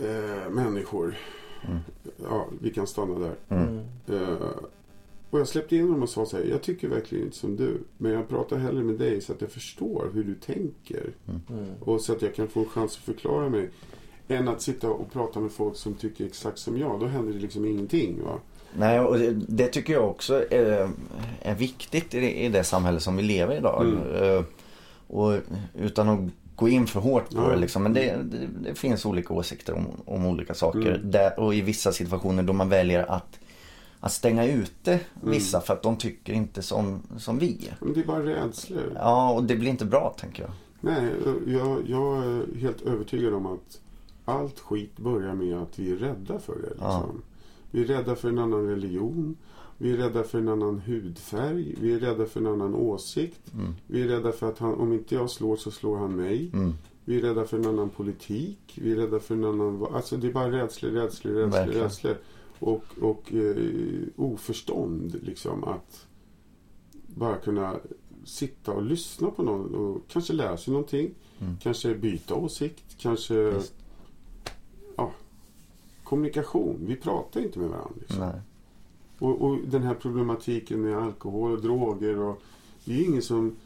[0.00, 1.16] eh, människor.
[1.68, 1.78] Mm.
[2.22, 3.36] Ja, vi kan stanna där.
[3.48, 3.78] Mm.
[4.06, 4.50] Eh,
[5.30, 7.80] och jag släppte in honom och sa så här, jag tycker verkligen inte som du.
[7.98, 11.12] Men jag pratar hellre med dig så att jag förstår hur du tänker.
[11.26, 11.70] Mm.
[11.80, 13.70] Och så att jag kan få en chans att förklara mig.
[14.28, 17.00] Än att sitta och prata med folk som tycker exakt som jag.
[17.00, 18.22] Då händer det liksom ingenting.
[18.24, 18.32] Va?
[18.76, 20.90] Nej, och det, det tycker jag också är,
[21.42, 23.84] är viktigt i det, i det samhälle som vi lever i idag.
[23.86, 24.36] Mm.
[24.38, 24.44] Eh,
[25.06, 25.32] Och
[25.74, 26.20] utan att
[26.56, 27.48] gå in för hårt på Ja.
[27.48, 27.82] det liksom.
[27.82, 28.16] Men det,
[28.62, 30.94] det, finns olika åsikter om, om olika saker.
[30.94, 31.10] Mm.
[31.10, 33.38] Där, och i vissa situationer då man väljer att,
[34.00, 35.30] att stänga ute Mm.
[35.30, 37.70] vissa för att de tycker inte som, som vi.
[37.80, 38.92] Men det är bara rädslor.
[38.94, 40.50] Ja, och det blir inte bra tänker jag.
[40.80, 41.10] Nej,
[41.46, 43.80] jag, jag är helt övertygad om att
[44.28, 46.68] allt skit börjar med att vi är rädda för det.
[46.68, 46.86] Liksom.
[46.86, 47.08] Ja.
[47.70, 49.36] Vi är rädda för en annan religion.
[49.78, 51.74] Vi är rädda för en annan hudfärg.
[51.80, 53.54] Vi är rädda för en annan åsikt.
[53.54, 53.74] Mm.
[53.86, 56.50] Vi är rädda för att han, om inte jag slår så slår han mig.
[56.52, 56.74] Mm.
[57.04, 58.78] Vi är rädda för en annan politik.
[58.82, 59.86] Vi är rädda för en annan...
[59.92, 61.82] Alltså det är bara rädslor, rädslor, rädslor, Verkligen.
[61.82, 62.16] rädslor.
[62.58, 63.56] Och, och eh,
[64.16, 66.06] oförstånd liksom att
[67.06, 67.76] bara kunna
[68.24, 71.14] sitta och lyssna på någon och kanske lära sig någonting.
[71.40, 71.56] Mm.
[71.62, 72.84] Kanske byta åsikt.
[72.98, 73.34] Kanske
[75.06, 76.04] Visst.
[76.04, 76.76] kommunikation.
[76.80, 77.90] Vi pratar inte med varandra.
[78.00, 78.30] Liksom.
[79.18, 82.18] Och, och den här problematiken med alkohol och droger.
[82.18, 82.42] Och,
[82.84, 83.56] det är ingen som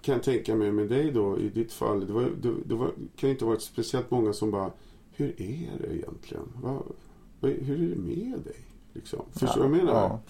[0.00, 2.06] kan tänka mig med dig då i ditt fall.
[2.06, 4.70] Det, var, det, det var, kan inte ha varit speciellt många som bara
[5.12, 6.48] Hur är det egentligen?
[6.62, 6.82] Vad,
[7.40, 8.56] hur är det med dig?
[8.92, 9.20] Liksom.
[9.32, 10.00] Förstår du vad jag menar?
[10.00, 10.20] Ja.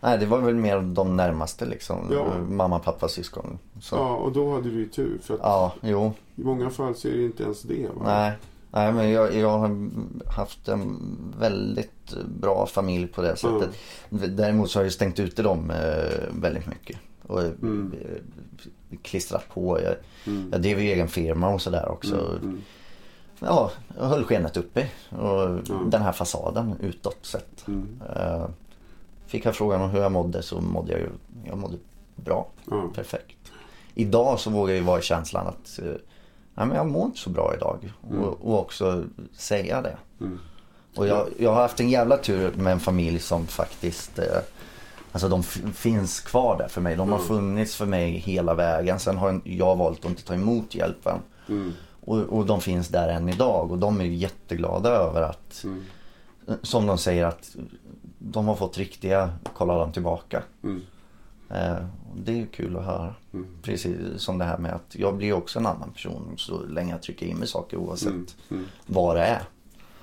[0.00, 1.98] Nej, det var väl mer de närmaste liksom.
[2.12, 2.40] Ja.
[2.48, 3.58] Mamma, pappa, syskon.
[3.80, 3.96] Så.
[3.96, 5.18] Ja, och då hade du ju tur.
[5.22, 6.12] För att Ja, jo.
[6.36, 7.88] i många fall så är det inte ens det.
[7.88, 8.02] Va?
[8.04, 8.38] Nej.
[8.74, 9.90] Nej men jag, jag har
[10.36, 10.98] haft en
[11.38, 13.70] väldigt bra familj på det sättet.
[14.10, 16.98] Däremot så har jag stängt ute dem eh, väldigt mycket.
[17.26, 17.92] Och Mm.
[18.00, 19.80] eh, klistrat på.
[19.82, 19.94] Jag,
[20.26, 20.48] Mm.
[20.52, 22.14] jag drev ju egen firma och sådär också.
[22.14, 22.36] Mm.
[22.42, 22.60] Mm.
[23.40, 24.86] Ja, jag höll skenet uppe.
[25.10, 25.90] Och Mm.
[25.90, 27.66] den här fasaden utåt sett.
[27.68, 28.00] Mm.
[28.16, 28.46] Eh,
[29.26, 31.08] fick jag frågan om hur jag mådde så mådde jag ju
[31.44, 31.76] jag mådde
[32.16, 32.48] bra.
[32.94, 33.36] Perfekt.
[33.94, 35.78] Idag så vågar jag ju vara i känslan att
[36.54, 37.92] nej, men jag mår inte så bra idag.
[38.10, 38.22] Mm.
[38.24, 39.96] Och, och också säga det.
[40.20, 40.38] Mm.
[40.96, 44.24] Och jag, jag har haft en jävla tur med en familj som faktiskt eh,
[45.14, 45.42] Alltså de
[45.72, 46.96] finns kvar där för mig.
[46.96, 47.28] De har Mm.
[47.28, 48.98] funnits för mig hela vägen.
[48.98, 51.18] Sen har jag valt att inte ta emot hjälpen.
[51.48, 51.72] Mm.
[52.04, 53.70] Och, och de finns där än idag.
[53.70, 55.84] Och de är jätteglada över att, Mm.
[56.62, 57.56] som de säger att
[58.18, 60.42] de har fått riktiga kolla dem tillbaka.
[60.64, 60.82] Mm.
[61.50, 61.84] Eh,
[62.16, 63.14] det är ju kul att höra.
[63.34, 63.46] Mm.
[63.62, 67.02] Precis som det här med att jag blir också en annan person så länge jag
[67.02, 68.26] trycker in mig saker oavsett Mm.
[68.50, 68.64] Mm.
[68.86, 69.42] vad det är.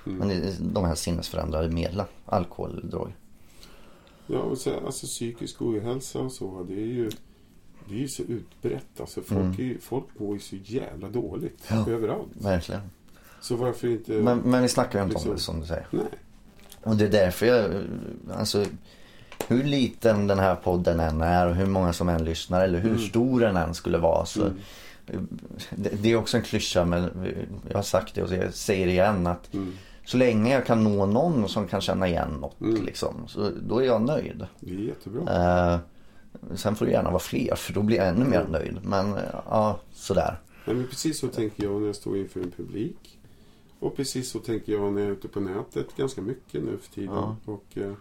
[0.05, 0.17] Mm.
[0.27, 3.15] Men de här sinnesförändrade medlen, alkohol eller droger.
[4.27, 7.09] Ja, och så, alltså psykisk ohälsa och så, det är ju
[7.89, 8.99] det är ju så utbrett.
[8.99, 9.53] Alltså, folk, Mm.
[9.53, 11.89] ju, folk mår ju så jävla dåligt Ja.
[11.89, 12.29] överallt.
[12.33, 12.81] Verkligen.
[13.41, 14.11] Så varför inte...
[14.11, 15.87] Men, men vi snackar ju inte liksom- om det som du säger.
[15.91, 16.03] Nej.
[16.83, 17.71] Och det är därför jag,
[18.33, 18.65] alltså
[19.47, 22.89] hur liten den här podden än är och hur många som än lyssnar eller hur
[22.89, 23.01] Mm.
[23.01, 25.27] stor den än skulle vara så Mm.
[25.69, 27.09] det, det är också en klyscha men
[27.69, 29.73] jag har sagt det och jag säger det igen att Mm.
[30.05, 32.85] så länge jag kan nå någon som kan känna igen något Mm.
[32.85, 34.45] liksom så då är jag nöjd.
[34.59, 35.73] Det är jättebra.
[35.73, 35.79] Eh,
[36.55, 38.51] sen får det gärna vara fler för då blir jag ännu mer Mm.
[38.51, 38.77] nöjd.
[38.83, 40.39] Men eh, ja, sådär.
[40.65, 43.19] Nej, men precis så tänker jag när jag står inför en publik.
[43.79, 46.91] Och precis så tänker jag när jag är ute på nätet ganska mycket nu för
[46.93, 47.13] tiden.
[47.15, 47.35] Ja.
[47.45, 47.91] Och, eh,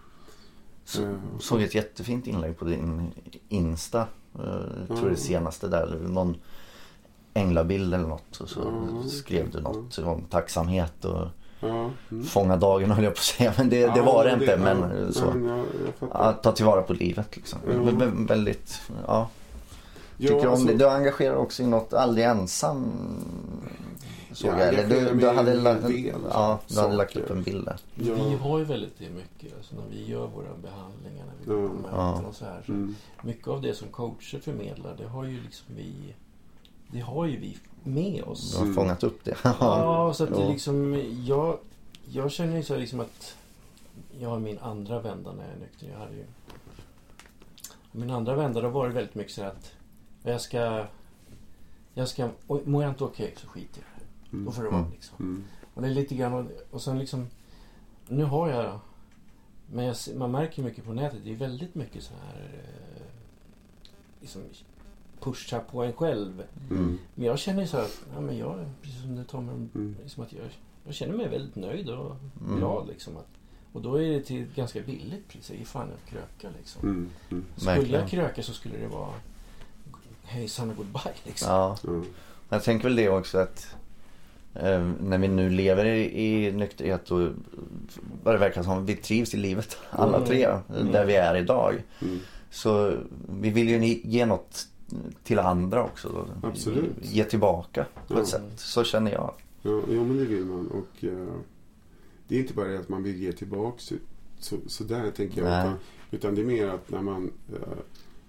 [0.88, 1.08] Så, eh,
[1.40, 3.12] såg ett jättefint inlägg på din
[3.48, 4.00] Insta.
[4.38, 5.08] Uh, tror Ja.
[5.08, 5.98] det senaste där.
[6.08, 6.36] Någon
[7.34, 8.36] änglabild eller något.
[8.40, 11.26] Och så Ja, skrev du något om tacksamhet och
[11.60, 12.24] mm.
[12.24, 13.52] fånga dagen höll jag på att säga.
[13.56, 14.44] Men det, det Ja, var det inte.
[14.44, 15.24] ja, men ja, så.
[15.24, 15.58] jag,
[16.00, 16.08] jag.
[16.12, 17.58] Ja, ta tillvara på livet liksom.
[17.68, 19.28] Vä- Väldigt, ja.
[20.16, 20.74] Ja, Tycker om alltså- det.
[20.74, 22.86] Du engagerar också i något aldrig ensam.
[24.32, 24.68] Såg Jag jag.
[24.68, 27.64] Eller engagerar du, du hade, en la, del ja, du hade lagt upp en bild
[27.64, 27.76] där.
[27.94, 28.14] Ja.
[28.14, 29.56] Vi har ju väldigt det mycket.
[29.56, 31.68] Alltså när vi gör våra behandlingar, när vi går Ja.
[31.68, 32.28] på möten Ja.
[32.28, 32.62] och så här.
[32.66, 32.94] Så Mm.
[33.22, 35.92] Mycket av det som coacher förmedlar, det har ju liksom vi...
[36.92, 38.50] Det har ju vi med oss.
[38.52, 38.74] Du har Mm.
[38.74, 39.36] fångat upp det.
[39.44, 41.02] Ja, så att det liksom...
[41.26, 41.58] Jag,
[42.10, 43.36] jag känner ju så här liksom att...
[44.20, 45.88] Jag har min andra vända när jag är nykter.
[45.92, 46.24] Jag hade ju...
[47.92, 49.72] Min andra vända, då var det väldigt mycket så att...
[50.22, 50.84] Jag ska...
[51.94, 52.28] Jag ska...
[52.46, 53.87] Och mår jag inte okej så skiter jag.
[53.87, 53.87] Mm.
[54.30, 54.92] Då får det vara Mm.
[54.92, 55.16] liksom.
[55.20, 55.44] Mm.
[55.74, 56.32] Och det är lite grann...
[56.32, 57.26] och- Och sen liksom...
[58.08, 58.78] Nu har jag...
[59.72, 62.50] Men jag, man märker mycket på nätet, det är väldigt mycket så här...
[62.54, 63.02] eh,
[64.20, 64.42] Liksom
[65.20, 66.42] pusha på en själv.
[66.70, 66.98] Mm.
[67.14, 69.96] Men jag känner ju så här, att, ja, men jag, precis som du Tommy, Mm.
[70.02, 70.44] liksom att jag,
[70.84, 72.56] jag känner mig väldigt nöjd och Mm.
[72.58, 73.16] glad liksom.
[73.16, 73.26] Att,
[73.72, 75.48] och då är det till ett ganska billigt pris.
[75.48, 76.82] Det är fan att kröka liksom.
[76.88, 77.10] Mm.
[77.30, 77.44] Mm.
[77.56, 77.94] Skulle Verkligen.
[77.94, 78.00] Mm.
[78.00, 79.12] jag kröka så skulle det vara
[80.22, 81.50] hejsan och goodbye liksom.
[81.52, 81.76] Ja.
[81.84, 82.02] Ja.
[82.48, 83.76] Jag tänker väl det också att
[84.54, 87.28] eh, när vi nu lever i, i nykterhet och
[88.22, 90.28] vad det verkar som, vi trivs i livet alla Mm.
[90.28, 90.92] tre Mm.
[90.92, 91.82] där vi är idag.
[92.02, 92.18] Mm.
[92.50, 92.96] Så
[93.40, 94.66] vi vill ju ge något
[95.24, 96.28] till andra också.
[96.42, 96.90] Absolut.
[97.02, 98.20] Ge tillbaka på Ja.
[98.20, 98.42] ett sätt.
[98.56, 99.34] Så känner jag.
[99.62, 100.66] Ja, ja, men det vill man.
[100.66, 101.28] Och eh,
[102.28, 103.94] det är inte bara det att man vill ge tillbaks så,
[104.38, 105.48] så, så där tänker jag.
[105.60, 105.74] Utan,
[106.10, 107.78] utan det är mer att när man, eh,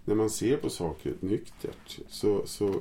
[0.05, 2.75] när man ser på saker nyktert så, så,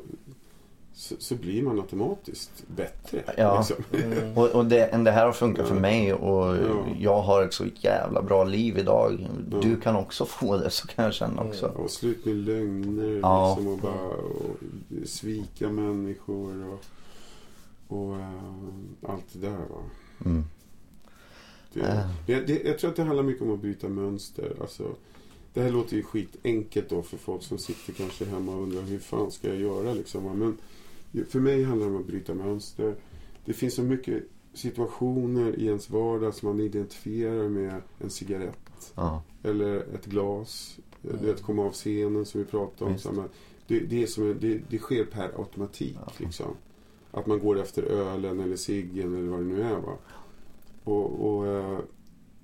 [0.99, 3.22] så, så blir man automatiskt bättre.
[3.36, 3.59] Ja.
[3.59, 3.76] Liksom.
[4.12, 4.38] Mm.
[4.38, 5.80] Och, och det, det här har funkat för Ja.
[5.80, 6.86] mig och Ja.
[6.99, 9.28] jag har ett så jävla bra liv idag.
[9.53, 9.59] Ja.
[9.62, 11.66] Du kan också få det så kan jag känna också.
[11.66, 13.55] Och slut med lögner Ja.
[13.57, 14.57] liksom, och bara och
[15.07, 16.84] svika människor och,
[17.99, 18.32] och eh,
[19.09, 19.51] allt det där.
[19.57, 19.82] Va?
[20.24, 20.44] Mm.
[21.72, 22.09] Det, Äh.
[22.26, 24.53] det, det, jag tror att det handlar mycket om att bryta mönster.
[24.61, 24.84] Alltså,
[25.55, 28.99] det här låter ju skitenkelt då för folk som sitter kanske hemma och undrar hur
[28.99, 30.24] fan ska jag göra liksom.
[30.38, 30.57] Men
[31.28, 32.94] för mig handlar det om att bryta mönster.
[33.44, 39.22] Det finns så mycket situationer i ens vardag som man identifierar med en cigarett Ja.
[39.42, 40.78] eller ett glas.
[41.02, 41.24] Du Mm.
[41.24, 42.98] vet, komma av scenen som vi pratade om.
[42.98, 43.24] Samma,
[43.66, 45.96] det, det, är som, det, det sker per automatik.
[46.06, 46.12] Ja.
[46.18, 46.46] Liksom.
[47.11, 49.76] Att man går efter ölen eller ciggen eller vad det nu är.
[49.76, 49.96] Va?
[50.84, 51.78] Och, och, eh,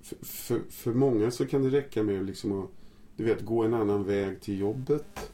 [0.02, 2.68] för, för, för många så kan det räcka med liksom att
[3.16, 5.30] du vet, gå en annan väg till jobbet.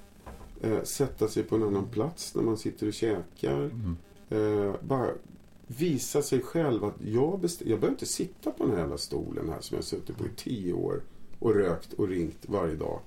[0.60, 3.60] Eh, sätta sig på en annan plats när man sitter och käkar.
[3.60, 3.96] Mm.
[4.28, 5.10] Eh, bara
[5.66, 9.60] visa sig själv att jag, jag behöver inte sitta på den här jävla stolen här
[9.60, 11.02] som jag suttit på i tio år
[11.38, 13.00] och rökt och ringt varje dag.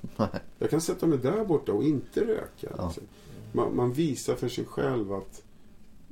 [0.60, 2.76] Jag kan sätta mig där borta och inte röka.
[2.78, 2.86] Ja.
[2.86, 3.04] Liksom.
[3.52, 5.44] Man, man visar för sig själv att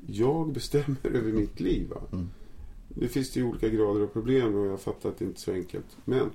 [0.08, 1.94] jag bestämmer över mitt liv.
[2.12, 2.30] Mm.
[2.88, 5.52] det finns ju olika grader av problem och jag fattar att det inte är så
[5.52, 5.98] enkelt.
[6.06, 6.30] Men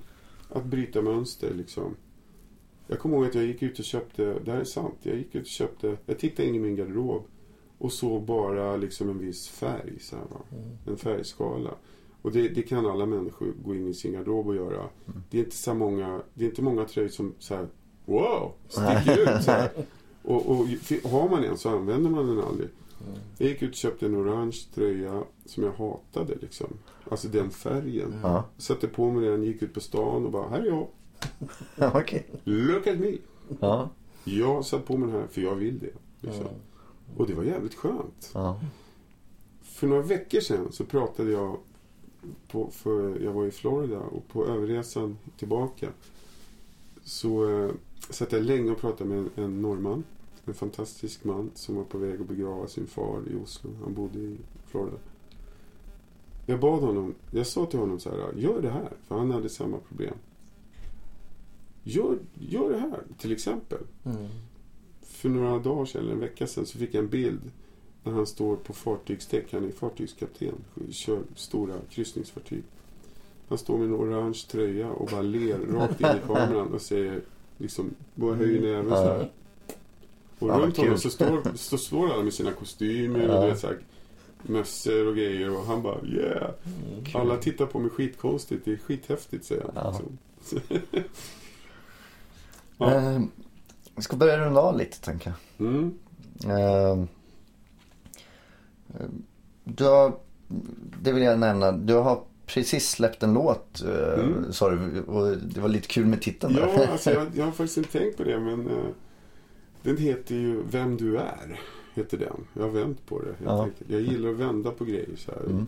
[0.49, 1.95] att bryta mönster liksom.
[2.87, 5.35] Jag kommer ihåg att jag gick ut och köpte, det här är sant, jag gick
[5.35, 7.23] ut och köpte, jag tittade in i min garderob
[7.77, 9.99] och såg bara liksom en viss färg.
[9.99, 10.25] Så här?
[10.51, 10.77] Mm.
[10.87, 11.71] En färgskala.
[12.21, 14.89] Och det, det kan alla människor gå in i sin garderob och göra.
[15.29, 17.67] Det är inte så många, det är inte många tröjor som så här,
[18.05, 19.43] wow, sticker ut.
[19.43, 19.69] Så här.
[20.23, 20.67] Och, och
[21.11, 22.69] har man en så använder man den aldrig.
[23.07, 23.19] Mm.
[23.37, 26.67] Jag gick ut och köpte en orange tröja som jag hatade liksom.
[27.09, 28.19] Alltså den färgen.
[28.23, 30.87] Ja, Satte på mig den, gick ut på stan och bara, här är jag.
[31.93, 32.27] okej.
[32.43, 33.17] Look at me.
[33.59, 33.89] Ja,
[34.23, 35.93] Jag satt på mig den här för jag vill det.
[36.27, 36.41] Liksom.
[36.41, 36.53] Mm.
[37.17, 38.31] Och det var jävligt skönt.
[38.33, 38.59] ja.
[39.61, 41.57] För några veckor sedan så pratade jag
[42.47, 45.87] på, för jag var i Florida och på överresan tillbaka
[47.03, 47.71] så eh,
[48.09, 50.03] satt jag länge och pratade med en, en norrman.
[50.45, 53.69] En fantastisk man som var på väg att begrava sin far i Oslo.
[53.83, 54.97] Han bodde i Florida.
[56.45, 58.89] Jag bad honom, jag sa till honom så här, gör det här.
[59.07, 60.13] För han hade samma problem.
[61.87, 63.79] Gör, gör det här, till exempel.
[64.05, 64.27] Mm.
[65.01, 67.41] För några dagar sedan, eller en vecka sedan, så fick jag en bild
[68.03, 69.53] när han står på fartygsdäck.
[69.53, 70.53] Han är fartygskapten,
[70.89, 72.63] kör stora kryssningsfartyg.
[73.49, 77.21] Han står med en orange tröja och bara ler rakt in i kameran och säger
[77.57, 79.31] liksom, bara höjer näven så här.
[80.39, 83.35] Och Ja, runt honom så står, så står alla med sina kostymer Ja.
[83.35, 83.77] och du vet, så här,
[84.41, 86.49] mössor och grejer och han bara yeah.
[86.65, 87.05] Mm.
[87.13, 89.73] Alla tittar på mig skitkonstigt, det är skithäftigt säger han.
[89.75, 90.01] Ja.
[92.77, 92.93] Ja.
[92.95, 93.21] Eh,
[93.95, 95.67] vi ska börja runda av lite tänker jag.
[95.67, 95.97] Mm.
[96.45, 97.03] Eh,
[99.63, 100.13] du har,
[101.01, 104.53] det vill jag nämna, du har precis släppt en låt eh, Mm.
[104.53, 106.67] sa du och det var lite kul med titeln där.
[106.77, 108.85] Ja, alltså jag, jag har faktiskt inte tänkt på det men eh,
[109.83, 111.59] den heter ju Vem du är.
[111.93, 112.47] Heter den.
[112.53, 113.63] Jag har vänt på det helt Ja.
[113.63, 113.89] enkelt.
[113.89, 115.41] Jag gillar att vända på grejer så här.
[115.45, 115.65] Mm.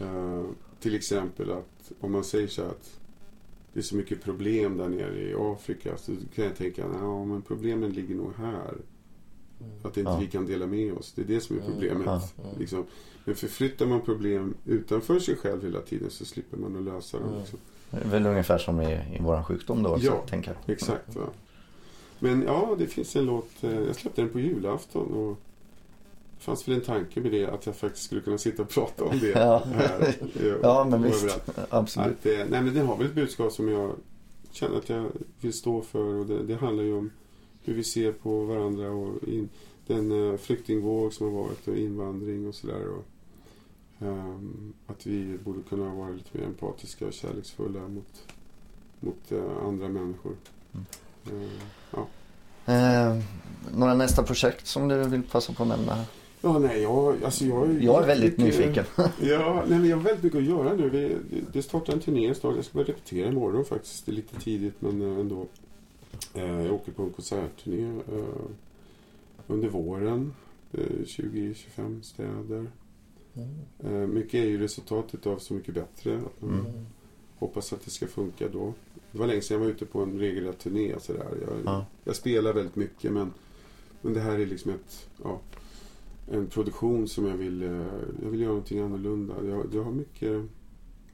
[0.00, 0.44] Eh,
[0.80, 2.97] till exempel att om man säger så här att
[3.72, 7.24] det är så mycket problem där nere i Afrika så kan jag tänka att ja,
[7.24, 8.74] men problemen ligger nog här.
[9.82, 10.18] Att inte Ja.
[10.18, 11.12] vi kan dela med oss.
[11.16, 11.72] Det är det som är Mm.
[11.72, 12.06] problemet.
[12.06, 12.22] Ja.
[12.58, 12.84] Liksom.
[13.24, 17.28] Men förflyttar man problem utanför sig själv hela tiden så slipper man att lösa dem.
[17.28, 17.40] Mm.
[17.40, 17.58] Liksom.
[17.90, 20.24] Det är väl ungefär som i, i våran sjukdom då också, Ja.
[20.28, 20.74] tänker jag.
[20.74, 21.16] Exakt.
[21.16, 21.22] Va?
[22.18, 23.64] Men ja, det finns en låt.
[23.64, 25.12] eh, Jag släppte den på julafton.
[25.14, 25.38] Och
[26.38, 29.04] det fanns väl en tanke med det att jag faktiskt skulle kunna sitta och prata
[29.04, 29.58] om det Ja.
[29.74, 30.14] här.
[30.40, 31.24] eh, Ja, men visst.
[31.24, 31.58] överallt.
[31.70, 32.18] Absolut.
[32.20, 33.92] Att, eh, nej, men den har väl ett budskap som jag
[34.52, 35.06] känner att jag
[35.40, 36.14] vill stå för.
[36.14, 37.10] Och det, det handlar ju om
[37.62, 39.48] hur vi ser på varandra och in,
[39.86, 42.82] den eh, flyktingvåg som har varit och invandring och sådär.
[42.88, 43.04] och,
[44.06, 48.22] ehm, Att vi borde kunna vara lite mer empatiska och kärleksfulla mot,
[49.00, 50.32] mot eh, andra människor.
[50.72, 51.42] Mm.
[51.42, 51.48] Eh,
[51.90, 52.06] ja.
[52.74, 53.18] Eh,
[53.74, 56.04] några nästa projekt som du vill passa på att nämna?
[56.40, 58.84] Ja, nej, jag, alltså jag, Jag är väldigt mycket- nyfiken.
[59.20, 60.88] Ja, nej, men jag har väldigt mycket att göra nu.
[60.88, 61.16] Vi,
[61.52, 62.56] det startar en turné snart.
[62.56, 64.06] Jag ska börja repetera imorgon faktiskt.
[64.06, 65.46] Det är lite tidigt men eh, ändå.
[66.34, 68.24] Eh, jag åker på en konsertturné eh,
[69.46, 70.34] under våren.
[70.72, 72.66] Eh, 20-25 städer.
[73.34, 73.48] Mm.
[73.84, 76.16] Eh, mycket är ju resultatet av Så mycket bättre.
[76.16, 76.86] Att man Mm.
[77.38, 78.74] hoppas att det ska funka då.
[79.12, 80.94] Det var länge sedan jag var ute på en regelrätt turné.
[81.00, 81.20] Så där.
[81.46, 81.86] Jag, Ja.
[82.04, 83.32] jag spelar väldigt mycket men,
[84.02, 85.40] men det här är liksom ett, ja,
[86.30, 87.86] en produktion som jag vill, eh,
[88.22, 89.34] jag vill göra någonting annorlunda.
[89.44, 90.42] Jag, jag har mycket,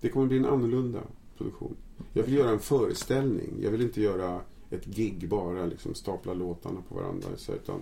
[0.00, 1.00] det kommer bli en annorlunda
[1.36, 1.76] produktion.
[2.12, 3.54] Jag vill göra en föreställning.
[3.62, 4.40] Jag vill inte göra
[4.70, 7.28] ett gig bara, liksom stapla låtarna på varandra.
[7.36, 7.80] Så, utan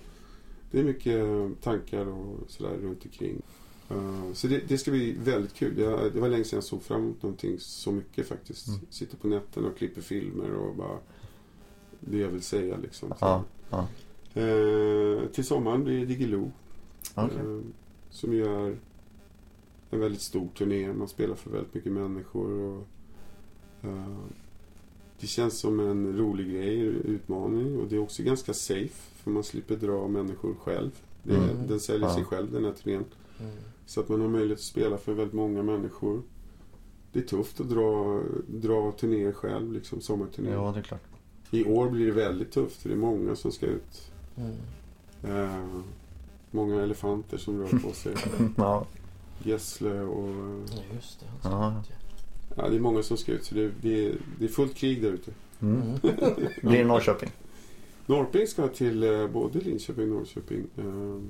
[0.70, 1.24] det är mycket
[1.62, 3.42] tankar och sådär runt omkring.
[3.88, 5.78] Eh, så det, det ska bli väldigt kul.
[5.78, 8.68] Jag, det var länge sedan jag såg fram emot någonting så mycket faktiskt.
[8.68, 8.80] Mm.
[8.90, 10.98] Sitter på nätterna och klipper filmer och bara
[12.00, 13.12] det jag vill säga liksom.
[13.20, 13.88] Ja, ja.
[14.34, 16.52] Eh, till sommaren blir det Diggiloo.
[17.14, 17.38] Okej.
[17.38, 17.58] Eh,
[18.10, 18.76] som gör
[19.90, 20.92] en väldigt stor turné.
[20.92, 22.50] Man spelar för väldigt mycket människor.
[22.52, 22.86] Och,
[23.88, 24.16] eh,
[25.20, 27.78] det känns som en rolig grej, utmaning.
[27.80, 29.12] Och det är också ganska safe.
[29.14, 30.90] För man slipper dra människor själv.
[31.22, 31.66] Det, Mm.
[31.68, 32.14] Den säljer Ja.
[32.14, 33.04] sig själv den här turnén.
[33.40, 33.52] Mm.
[33.86, 36.22] Så att man har möjlighet att spela för väldigt många människor.
[37.12, 40.54] Det är tufft att dra, dra turnéer själv, liksom sommarturnéer.
[40.54, 41.02] Ja, det är klart.
[41.50, 44.12] I år blir det väldigt tufft för det är många som ska ut.
[44.36, 44.54] Mm.
[45.24, 45.80] Eh,
[46.52, 48.14] många elefanter som rör på sig.
[48.56, 48.86] Ja,
[49.44, 50.28] Gessle och...
[50.70, 51.26] Ja, just det.
[51.42, 51.82] Ja.
[52.56, 55.02] Ja, det är många som ska ut så det, det, är, det är fullt krig
[55.02, 55.30] där ute.
[55.60, 55.82] mm.
[55.82, 55.96] Mm.
[56.62, 57.30] blir det Norrköping?
[58.06, 60.64] Norrköping ska till eh, både Linköping och Norrköping.
[60.78, 61.20] Eh,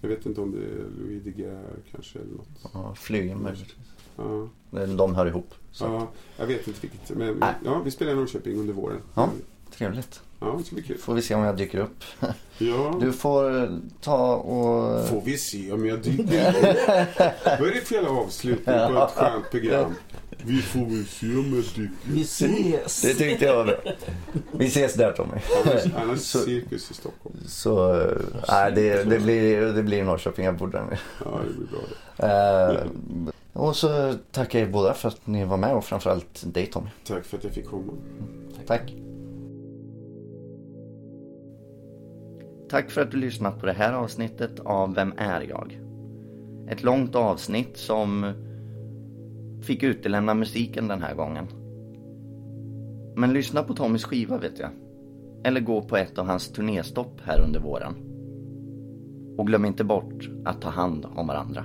[0.00, 2.70] jag vet inte om det är Louis De Geer kanske eller något.
[2.74, 3.76] Ja, flygen möjligtvis.
[4.16, 4.48] Ja,
[4.96, 5.54] De hör ihop.
[5.72, 5.84] Så.
[5.84, 7.10] ja, jag vet inte vilket.
[7.16, 7.54] Men Nej.
[7.64, 9.00] ja, vi spelar i Norrköping under våren.
[9.14, 9.30] Ja.
[9.70, 10.22] Trevligt.
[10.40, 10.98] Ja, det ska bli kul.
[10.98, 12.04] Får vi se om jag dyker upp.
[12.62, 12.98] Ja.
[13.00, 13.68] Du får
[14.00, 15.08] ta och...
[15.08, 16.56] Får vi se om jag dyker upp.
[17.60, 19.94] Vad är det för jävla avslutning på ett skönt program?
[20.44, 23.02] Vi får väl se om jag dyker Vi ses!
[23.02, 23.76] Det tyckte jag var bra.
[24.52, 25.36] Vi ses där Tommy.
[25.64, 27.36] Annars, annars Så- cirkus i Stockholm.
[27.46, 28.16] Så, eh,
[28.48, 30.96] nej det, det, blir, det blir Norrköping jag bor där nu.
[31.24, 31.80] Ja, det blir bra
[32.16, 32.82] det.
[32.82, 36.66] Eh, och så tackar jag er båda för att ni var med och framförallt dig
[36.66, 36.88] Tommy.
[37.06, 37.92] Tack för att jag fick komma.
[38.66, 38.92] Tack.
[42.70, 45.80] Tack för att du lyssnat på det här avsnittet av Vem är jag?
[46.68, 48.32] Ett långt avsnitt som
[49.62, 51.46] fick utelämna musiken den här gången.
[53.16, 54.70] Men lyssna på Tommys skiva vet jag.
[55.44, 57.94] Eller gå på ett av hans turnéstopp här under våren.
[59.38, 61.64] Och glöm inte bort att ta hand om varandra.